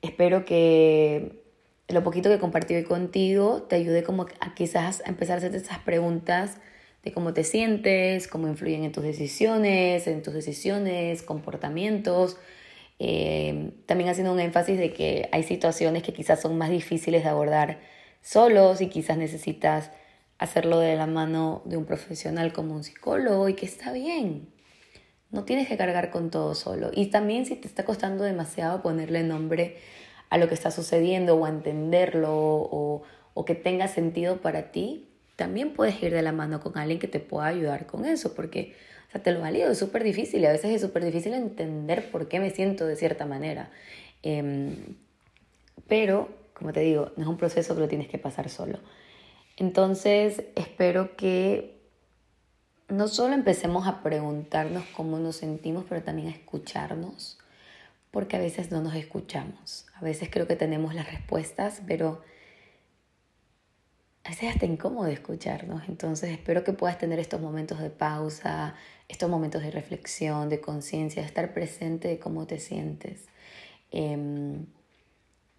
espero 0.02 0.44
que 0.44 1.42
lo 1.88 2.02
poquito 2.02 2.28
que 2.28 2.38
compartí 2.38 2.74
hoy 2.74 2.84
contigo 2.84 3.62
te 3.62 3.76
ayude 3.76 4.02
como 4.02 4.26
a 4.40 4.54
quizás 4.54 5.02
a 5.06 5.10
empezar 5.10 5.36
a 5.36 5.38
hacerte 5.38 5.58
esas 5.58 5.78
preguntas 5.80 6.58
de 7.02 7.12
cómo 7.12 7.34
te 7.34 7.44
sientes, 7.44 8.28
cómo 8.28 8.48
influyen 8.48 8.84
en 8.84 8.92
tus 8.92 9.04
decisiones, 9.04 10.06
en 10.06 10.22
tus 10.22 10.32
decisiones, 10.32 11.22
comportamientos. 11.22 12.38
Eh, 12.98 13.72
también 13.86 14.08
haciendo 14.08 14.32
un 14.32 14.40
énfasis 14.40 14.78
de 14.78 14.92
que 14.92 15.28
hay 15.32 15.42
situaciones 15.42 16.02
que 16.02 16.12
quizás 16.12 16.40
son 16.40 16.56
más 16.56 16.70
difíciles 16.70 17.24
de 17.24 17.28
abordar 17.28 17.80
solos 18.22 18.80
y 18.80 18.88
quizás 18.88 19.18
necesitas 19.18 19.90
hacerlo 20.38 20.78
de 20.78 20.96
la 20.96 21.06
mano 21.06 21.62
de 21.64 21.76
un 21.76 21.84
profesional 21.84 22.52
como 22.52 22.74
un 22.74 22.84
psicólogo 22.84 23.48
y 23.48 23.54
que 23.54 23.66
está 23.66 23.92
bien. 23.92 24.48
No 25.30 25.44
tienes 25.44 25.68
que 25.68 25.76
cargar 25.76 26.10
con 26.10 26.30
todo 26.30 26.54
solo. 26.54 26.90
Y 26.94 27.06
también 27.06 27.46
si 27.46 27.56
te 27.56 27.66
está 27.66 27.84
costando 27.84 28.24
demasiado 28.24 28.82
ponerle 28.82 29.22
nombre 29.22 29.76
a 30.30 30.38
lo 30.38 30.48
que 30.48 30.54
está 30.54 30.70
sucediendo 30.70 31.36
o 31.36 31.44
a 31.44 31.48
entenderlo 31.48 32.32
o, 32.34 33.02
o 33.34 33.44
que 33.44 33.54
tenga 33.54 33.88
sentido 33.88 34.38
para 34.38 34.70
ti, 34.70 35.08
también 35.36 35.72
puedes 35.72 36.00
ir 36.02 36.12
de 36.12 36.22
la 36.22 36.32
mano 36.32 36.60
con 36.60 36.78
alguien 36.78 36.98
que 36.98 37.08
te 37.08 37.20
pueda 37.20 37.46
ayudar 37.46 37.86
con 37.86 38.04
eso, 38.04 38.34
porque 38.34 38.74
o 39.08 39.12
sea, 39.12 39.22
te 39.22 39.32
lo 39.32 39.40
valido, 39.40 39.70
es 39.70 39.78
súper 39.78 40.04
difícil 40.04 40.42
y 40.42 40.46
a 40.46 40.52
veces 40.52 40.70
es 40.70 40.80
súper 40.80 41.04
difícil 41.04 41.34
entender 41.34 42.10
por 42.10 42.28
qué 42.28 42.40
me 42.40 42.50
siento 42.50 42.86
de 42.86 42.96
cierta 42.96 43.26
manera. 43.26 43.70
Em, 44.22 44.96
pero, 45.88 46.28
como 46.54 46.72
te 46.72 46.80
digo, 46.80 47.12
no 47.16 47.22
es 47.22 47.28
un 47.28 47.36
proceso 47.36 47.74
que 47.74 47.80
lo 47.80 47.88
tienes 47.88 48.08
que 48.08 48.18
pasar 48.18 48.48
solo. 48.48 48.78
Entonces, 49.56 50.44
espero 50.56 51.16
que 51.16 51.80
no 52.88 53.08
solo 53.08 53.34
empecemos 53.34 53.86
a 53.86 54.02
preguntarnos 54.02 54.84
cómo 54.96 55.18
nos 55.18 55.36
sentimos, 55.36 55.84
pero 55.88 56.02
también 56.02 56.28
a 56.28 56.32
escucharnos 56.32 57.38
porque 58.14 58.36
a 58.36 58.38
veces 58.38 58.70
no 58.70 58.80
nos 58.80 58.94
escuchamos. 58.94 59.86
A 59.96 60.04
veces 60.04 60.28
creo 60.30 60.46
que 60.46 60.54
tenemos 60.54 60.94
las 60.94 61.10
respuestas, 61.10 61.82
pero 61.84 62.22
a 64.22 64.30
veces 64.30 64.54
hasta 64.54 64.66
incómodo 64.66 65.08
escucharnos. 65.08 65.82
Entonces 65.88 66.30
espero 66.30 66.62
que 66.62 66.72
puedas 66.72 66.96
tener 66.96 67.18
estos 67.18 67.40
momentos 67.40 67.80
de 67.80 67.90
pausa, 67.90 68.76
estos 69.08 69.28
momentos 69.28 69.62
de 69.62 69.72
reflexión, 69.72 70.48
de 70.48 70.60
conciencia, 70.60 71.22
de 71.22 71.26
estar 71.26 71.52
presente 71.52 72.06
de 72.06 72.20
cómo 72.20 72.46
te 72.46 72.60
sientes. 72.60 73.26
Em, 73.90 74.66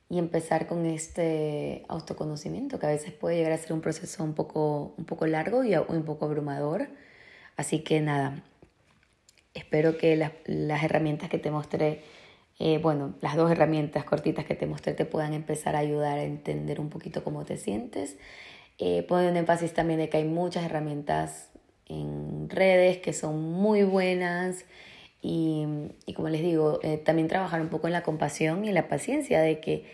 y 0.09 0.19
empezar 0.19 0.67
con 0.67 0.85
este 0.85 1.83
autoconocimiento, 1.87 2.79
que 2.79 2.85
a 2.85 2.89
veces 2.89 3.11
puede 3.11 3.37
llegar 3.37 3.53
a 3.53 3.57
ser 3.57 3.73
un 3.73 3.81
proceso 3.81 4.23
un 4.23 4.33
poco, 4.33 4.93
un 4.97 5.05
poco 5.05 5.25
largo 5.27 5.63
y 5.63 5.75
un 5.75 6.03
poco 6.03 6.25
abrumador. 6.25 6.87
Así 7.57 7.79
que 7.79 8.01
nada, 8.01 8.43
espero 9.53 9.97
que 9.97 10.15
las, 10.15 10.31
las 10.45 10.83
herramientas 10.83 11.29
que 11.29 11.39
te 11.39 11.51
mostré 11.51 12.03
eh, 12.57 12.77
bueno, 12.77 13.15
las 13.21 13.35
dos 13.35 13.51
herramientas 13.51 14.05
cortitas 14.05 14.45
que 14.45 14.55
te 14.55 14.65
mostré 14.65 14.93
te 14.93 15.05
puedan 15.05 15.33
empezar 15.33 15.75
a 15.75 15.79
ayudar 15.79 16.17
a 16.19 16.23
entender 16.23 16.79
un 16.79 16.89
poquito 16.89 17.23
cómo 17.23 17.43
te 17.43 17.57
sientes. 17.57 18.17
Eh, 18.77 19.05
un 19.09 19.37
énfasis 19.37 19.73
también 19.73 19.99
de 19.99 20.09
que 20.09 20.17
hay 20.17 20.25
muchas 20.25 20.63
herramientas 20.63 21.49
en 21.87 22.49
redes 22.49 22.97
que 22.97 23.13
son 23.13 23.41
muy 23.41 23.83
buenas 23.83 24.65
y, 25.27 25.65
y 26.05 26.13
como 26.13 26.29
les 26.29 26.43
digo, 26.43 26.79
eh, 26.83 26.97
también 26.97 27.27
trabajar 27.27 27.59
un 27.59 27.69
poco 27.69 27.87
en 27.87 27.93
la 27.93 28.03
compasión 28.03 28.63
y 28.63 28.71
la 28.71 28.87
paciencia 28.87 29.41
de 29.41 29.59
que 29.59 29.85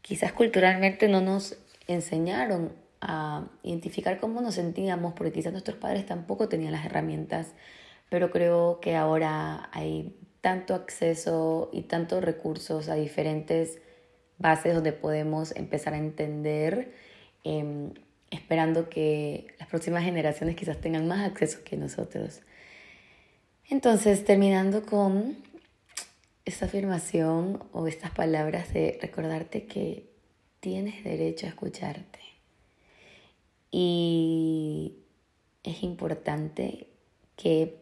quizás 0.00 0.32
culturalmente 0.32 1.06
no 1.06 1.20
nos 1.20 1.56
enseñaron 1.86 2.72
a 3.00 3.46
identificar 3.62 4.18
cómo 4.18 4.40
nos 4.40 4.56
sentíamos 4.56 5.14
porque 5.14 5.30
quizás 5.30 5.52
nuestros 5.52 5.76
padres 5.76 6.04
tampoco 6.04 6.48
tenían 6.48 6.72
las 6.72 6.84
herramientas, 6.84 7.54
pero 8.10 8.32
creo 8.32 8.80
que 8.80 8.96
ahora 8.96 9.68
hay 9.72 10.16
tanto 10.40 10.74
acceso 10.74 11.70
y 11.72 11.82
tantos 11.82 12.24
recursos 12.24 12.88
a 12.88 12.96
diferentes 12.96 13.78
bases 14.38 14.74
donde 14.74 14.92
podemos 14.92 15.54
empezar 15.54 15.94
a 15.94 15.98
entender, 15.98 16.92
em, 17.44 17.92
esperando 18.32 18.88
que 18.88 19.46
las 19.60 19.68
próximas 19.68 20.02
generaciones 20.02 20.56
quizás 20.56 20.80
tengan 20.80 21.06
más 21.06 21.24
acceso 21.24 21.60
que 21.64 21.76
nosotros. 21.76 22.40
Entonces, 23.72 24.22
terminando 24.26 24.84
con 24.84 25.34
esta 26.44 26.66
afirmación 26.66 27.62
o 27.72 27.86
estas 27.86 28.10
palabras 28.10 28.74
de 28.74 28.98
recordarte 29.00 29.64
que 29.64 30.10
tienes 30.60 31.02
derecho 31.02 31.46
a 31.46 31.48
escucharte. 31.48 32.18
Y 33.70 34.96
es 35.62 35.82
importante 35.82 36.88
que 37.34 37.78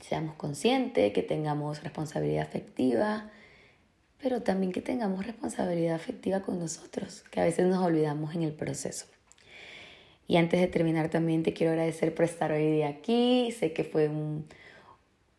seamos 0.00 0.34
conscientes, 0.34 1.12
que 1.12 1.22
tengamos 1.22 1.84
responsabilidad 1.84 2.42
afectiva, 2.48 3.30
pero 4.20 4.42
también 4.42 4.72
que 4.72 4.82
tengamos 4.82 5.24
responsabilidad 5.24 5.94
afectiva 5.94 6.40
con 6.40 6.58
nosotros, 6.58 7.22
que 7.30 7.40
a 7.40 7.44
veces 7.44 7.68
nos 7.68 7.78
olvidamos 7.86 8.34
en 8.34 8.42
el 8.42 8.52
proceso. 8.52 9.06
Y 10.26 10.38
antes 10.38 10.60
de 10.60 10.66
terminar 10.66 11.08
también 11.08 11.44
te 11.44 11.52
quiero 11.52 11.70
agradecer 11.70 12.16
por 12.16 12.24
estar 12.24 12.50
hoy 12.50 12.68
día 12.68 12.88
aquí. 12.88 13.54
Sé 13.56 13.72
que 13.72 13.84
fue 13.84 14.08
un, 14.08 14.44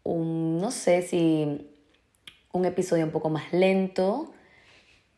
un 0.03 0.59
no 0.59 0.71
sé 0.71 1.01
si 1.01 1.69
un 2.51 2.65
episodio 2.65 3.05
un 3.05 3.11
poco 3.11 3.29
más 3.29 3.53
lento, 3.53 4.33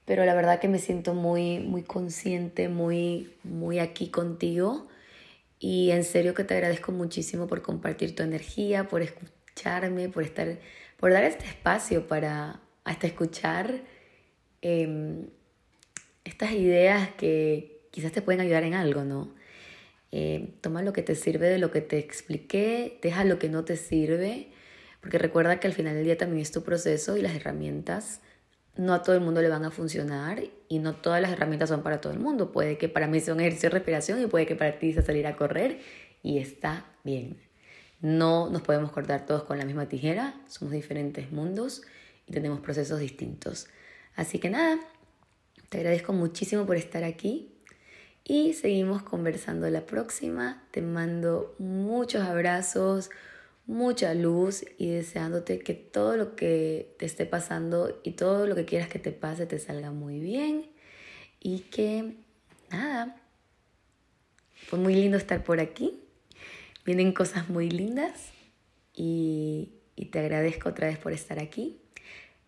pero 0.05 0.25
la 0.25 0.33
verdad 0.33 0.59
que 0.59 0.67
me 0.67 0.79
siento 0.79 1.13
muy, 1.13 1.59
muy 1.59 1.83
consciente, 1.83 2.69
muy, 2.69 3.33
muy 3.43 3.79
aquí 3.79 4.09
contigo. 4.09 4.87
Y 5.59 5.91
en 5.91 6.03
serio 6.03 6.33
que 6.33 6.43
te 6.43 6.55
agradezco 6.55 6.91
muchísimo 6.91 7.47
por 7.47 7.61
compartir 7.61 8.15
tu 8.15 8.23
energía, 8.23 8.87
por 8.87 9.01
escucharme, 9.01 10.09
por 10.09 10.23
estar, 10.23 10.59
por 10.97 11.13
dar 11.13 11.23
este 11.23 11.45
espacio 11.45 12.07
para 12.07 12.61
hasta 12.83 13.07
escuchar 13.07 13.81
em, 14.61 15.27
estas 16.23 16.51
ideas 16.51 17.09
que 17.11 17.87
quizás 17.91 18.11
te 18.11 18.21
pueden 18.21 18.41
ayudar 18.41 18.63
en 18.63 18.73
algo, 18.73 19.03
¿no? 19.03 19.33
Eh, 20.11 20.55
toma 20.61 20.81
lo 20.81 20.93
que 20.93 21.03
te 21.03 21.15
sirve 21.15 21.47
de 21.47 21.57
lo 21.57 21.71
que 21.71 21.81
te 21.81 21.97
expliqué, 21.99 22.99
deja 23.01 23.23
lo 23.23 23.39
que 23.39 23.49
no 23.49 23.63
te 23.63 23.77
sirve, 23.77 24.50
porque 25.01 25.17
recuerda 25.17 25.59
que 25.59 25.67
al 25.67 25.73
final 25.73 25.95
del 25.95 26.05
día 26.05 26.17
también 26.17 26.41
es 26.41 26.51
tu 26.51 26.63
proceso 26.63 27.17
y 27.17 27.21
las 27.21 27.35
herramientas 27.35 28.21
no 28.77 28.93
a 28.93 29.01
todo 29.03 29.15
el 29.15 29.21
mundo 29.21 29.41
le 29.41 29.49
van 29.49 29.65
a 29.65 29.71
funcionar 29.71 30.43
y 30.69 30.79
no 30.79 30.95
todas 30.95 31.21
las 31.21 31.31
herramientas 31.31 31.69
son 31.69 31.83
para 31.83 31.99
todo 31.99 32.13
el 32.13 32.19
mundo. 32.19 32.51
Puede 32.51 32.77
que 32.77 32.87
para 32.87 33.07
mí 33.07 33.19
sea 33.19 33.33
un 33.33 33.41
ejercicio 33.41 33.69
de 33.69 33.75
respiración 33.75 34.21
y 34.21 34.27
puede 34.27 34.45
que 34.45 34.55
para 34.55 34.79
ti 34.79 34.93
sea 34.93 35.03
salir 35.03 35.27
a 35.27 35.35
correr 35.35 35.79
y 36.23 36.37
está 36.37 36.85
bien. 37.03 37.37
No 37.99 38.49
nos 38.49 38.61
podemos 38.61 38.91
cortar 38.91 39.25
todos 39.25 39.43
con 39.43 39.57
la 39.57 39.65
misma 39.65 39.87
tijera, 39.87 40.35
somos 40.47 40.73
diferentes 40.73 41.31
mundos 41.31 41.83
y 42.27 42.31
tenemos 42.31 42.61
procesos 42.61 42.99
distintos. 42.99 43.67
Así 44.15 44.39
que 44.39 44.49
nada, 44.49 44.79
te 45.69 45.77
agradezco 45.77 46.13
muchísimo 46.13 46.65
por 46.65 46.77
estar 46.77 47.03
aquí 47.03 47.53
y 48.23 48.53
seguimos 48.53 49.03
conversando 49.03 49.69
la 49.69 49.85
próxima. 49.85 50.63
Te 50.71 50.81
mando 50.81 51.55
muchos 51.59 52.23
abrazos, 52.23 53.09
mucha 53.71 54.13
luz 54.13 54.65
y 54.77 54.89
deseándote 54.89 55.59
que 55.59 55.73
todo 55.73 56.17
lo 56.17 56.35
que 56.35 56.93
te 56.99 57.05
esté 57.05 57.25
pasando 57.25 57.99
y 58.03 58.11
todo 58.11 58.45
lo 58.45 58.53
que 58.53 58.65
quieras 58.65 58.89
que 58.89 58.99
te 58.99 59.11
pase 59.11 59.45
te 59.45 59.59
salga 59.59 59.91
muy 59.91 60.19
bien 60.19 60.69
y 61.39 61.59
que 61.59 62.17
nada, 62.69 63.15
fue 64.67 64.77
muy 64.77 64.93
lindo 64.93 65.17
estar 65.17 65.43
por 65.43 65.59
aquí. 65.59 66.03
Vienen 66.85 67.13
cosas 67.13 67.49
muy 67.49 67.69
lindas 67.69 68.31
y, 68.93 69.69
y 69.95 70.05
te 70.05 70.19
agradezco 70.19 70.69
otra 70.69 70.87
vez 70.87 70.97
por 70.97 71.13
estar 71.13 71.39
aquí. 71.39 71.79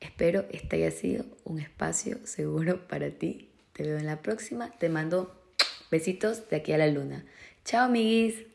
Espero 0.01 0.45
este 0.51 0.75
haya 0.75 0.91
sido 0.91 1.25
un 1.45 1.59
espacio 1.59 2.19
seguro 2.25 2.87
para 2.87 3.09
ti. 3.11 3.51
Te 3.71 3.83
veo 3.83 3.97
en 3.97 4.05
la 4.05 4.21
próxima. 4.21 4.71
Te 4.77 4.89
mando 4.89 5.41
besitos 5.89 6.49
de 6.49 6.57
aquí 6.57 6.73
a 6.73 6.77
la 6.77 6.87
luna. 6.87 7.25
Chao, 7.63 7.85
amiguis. 7.85 8.52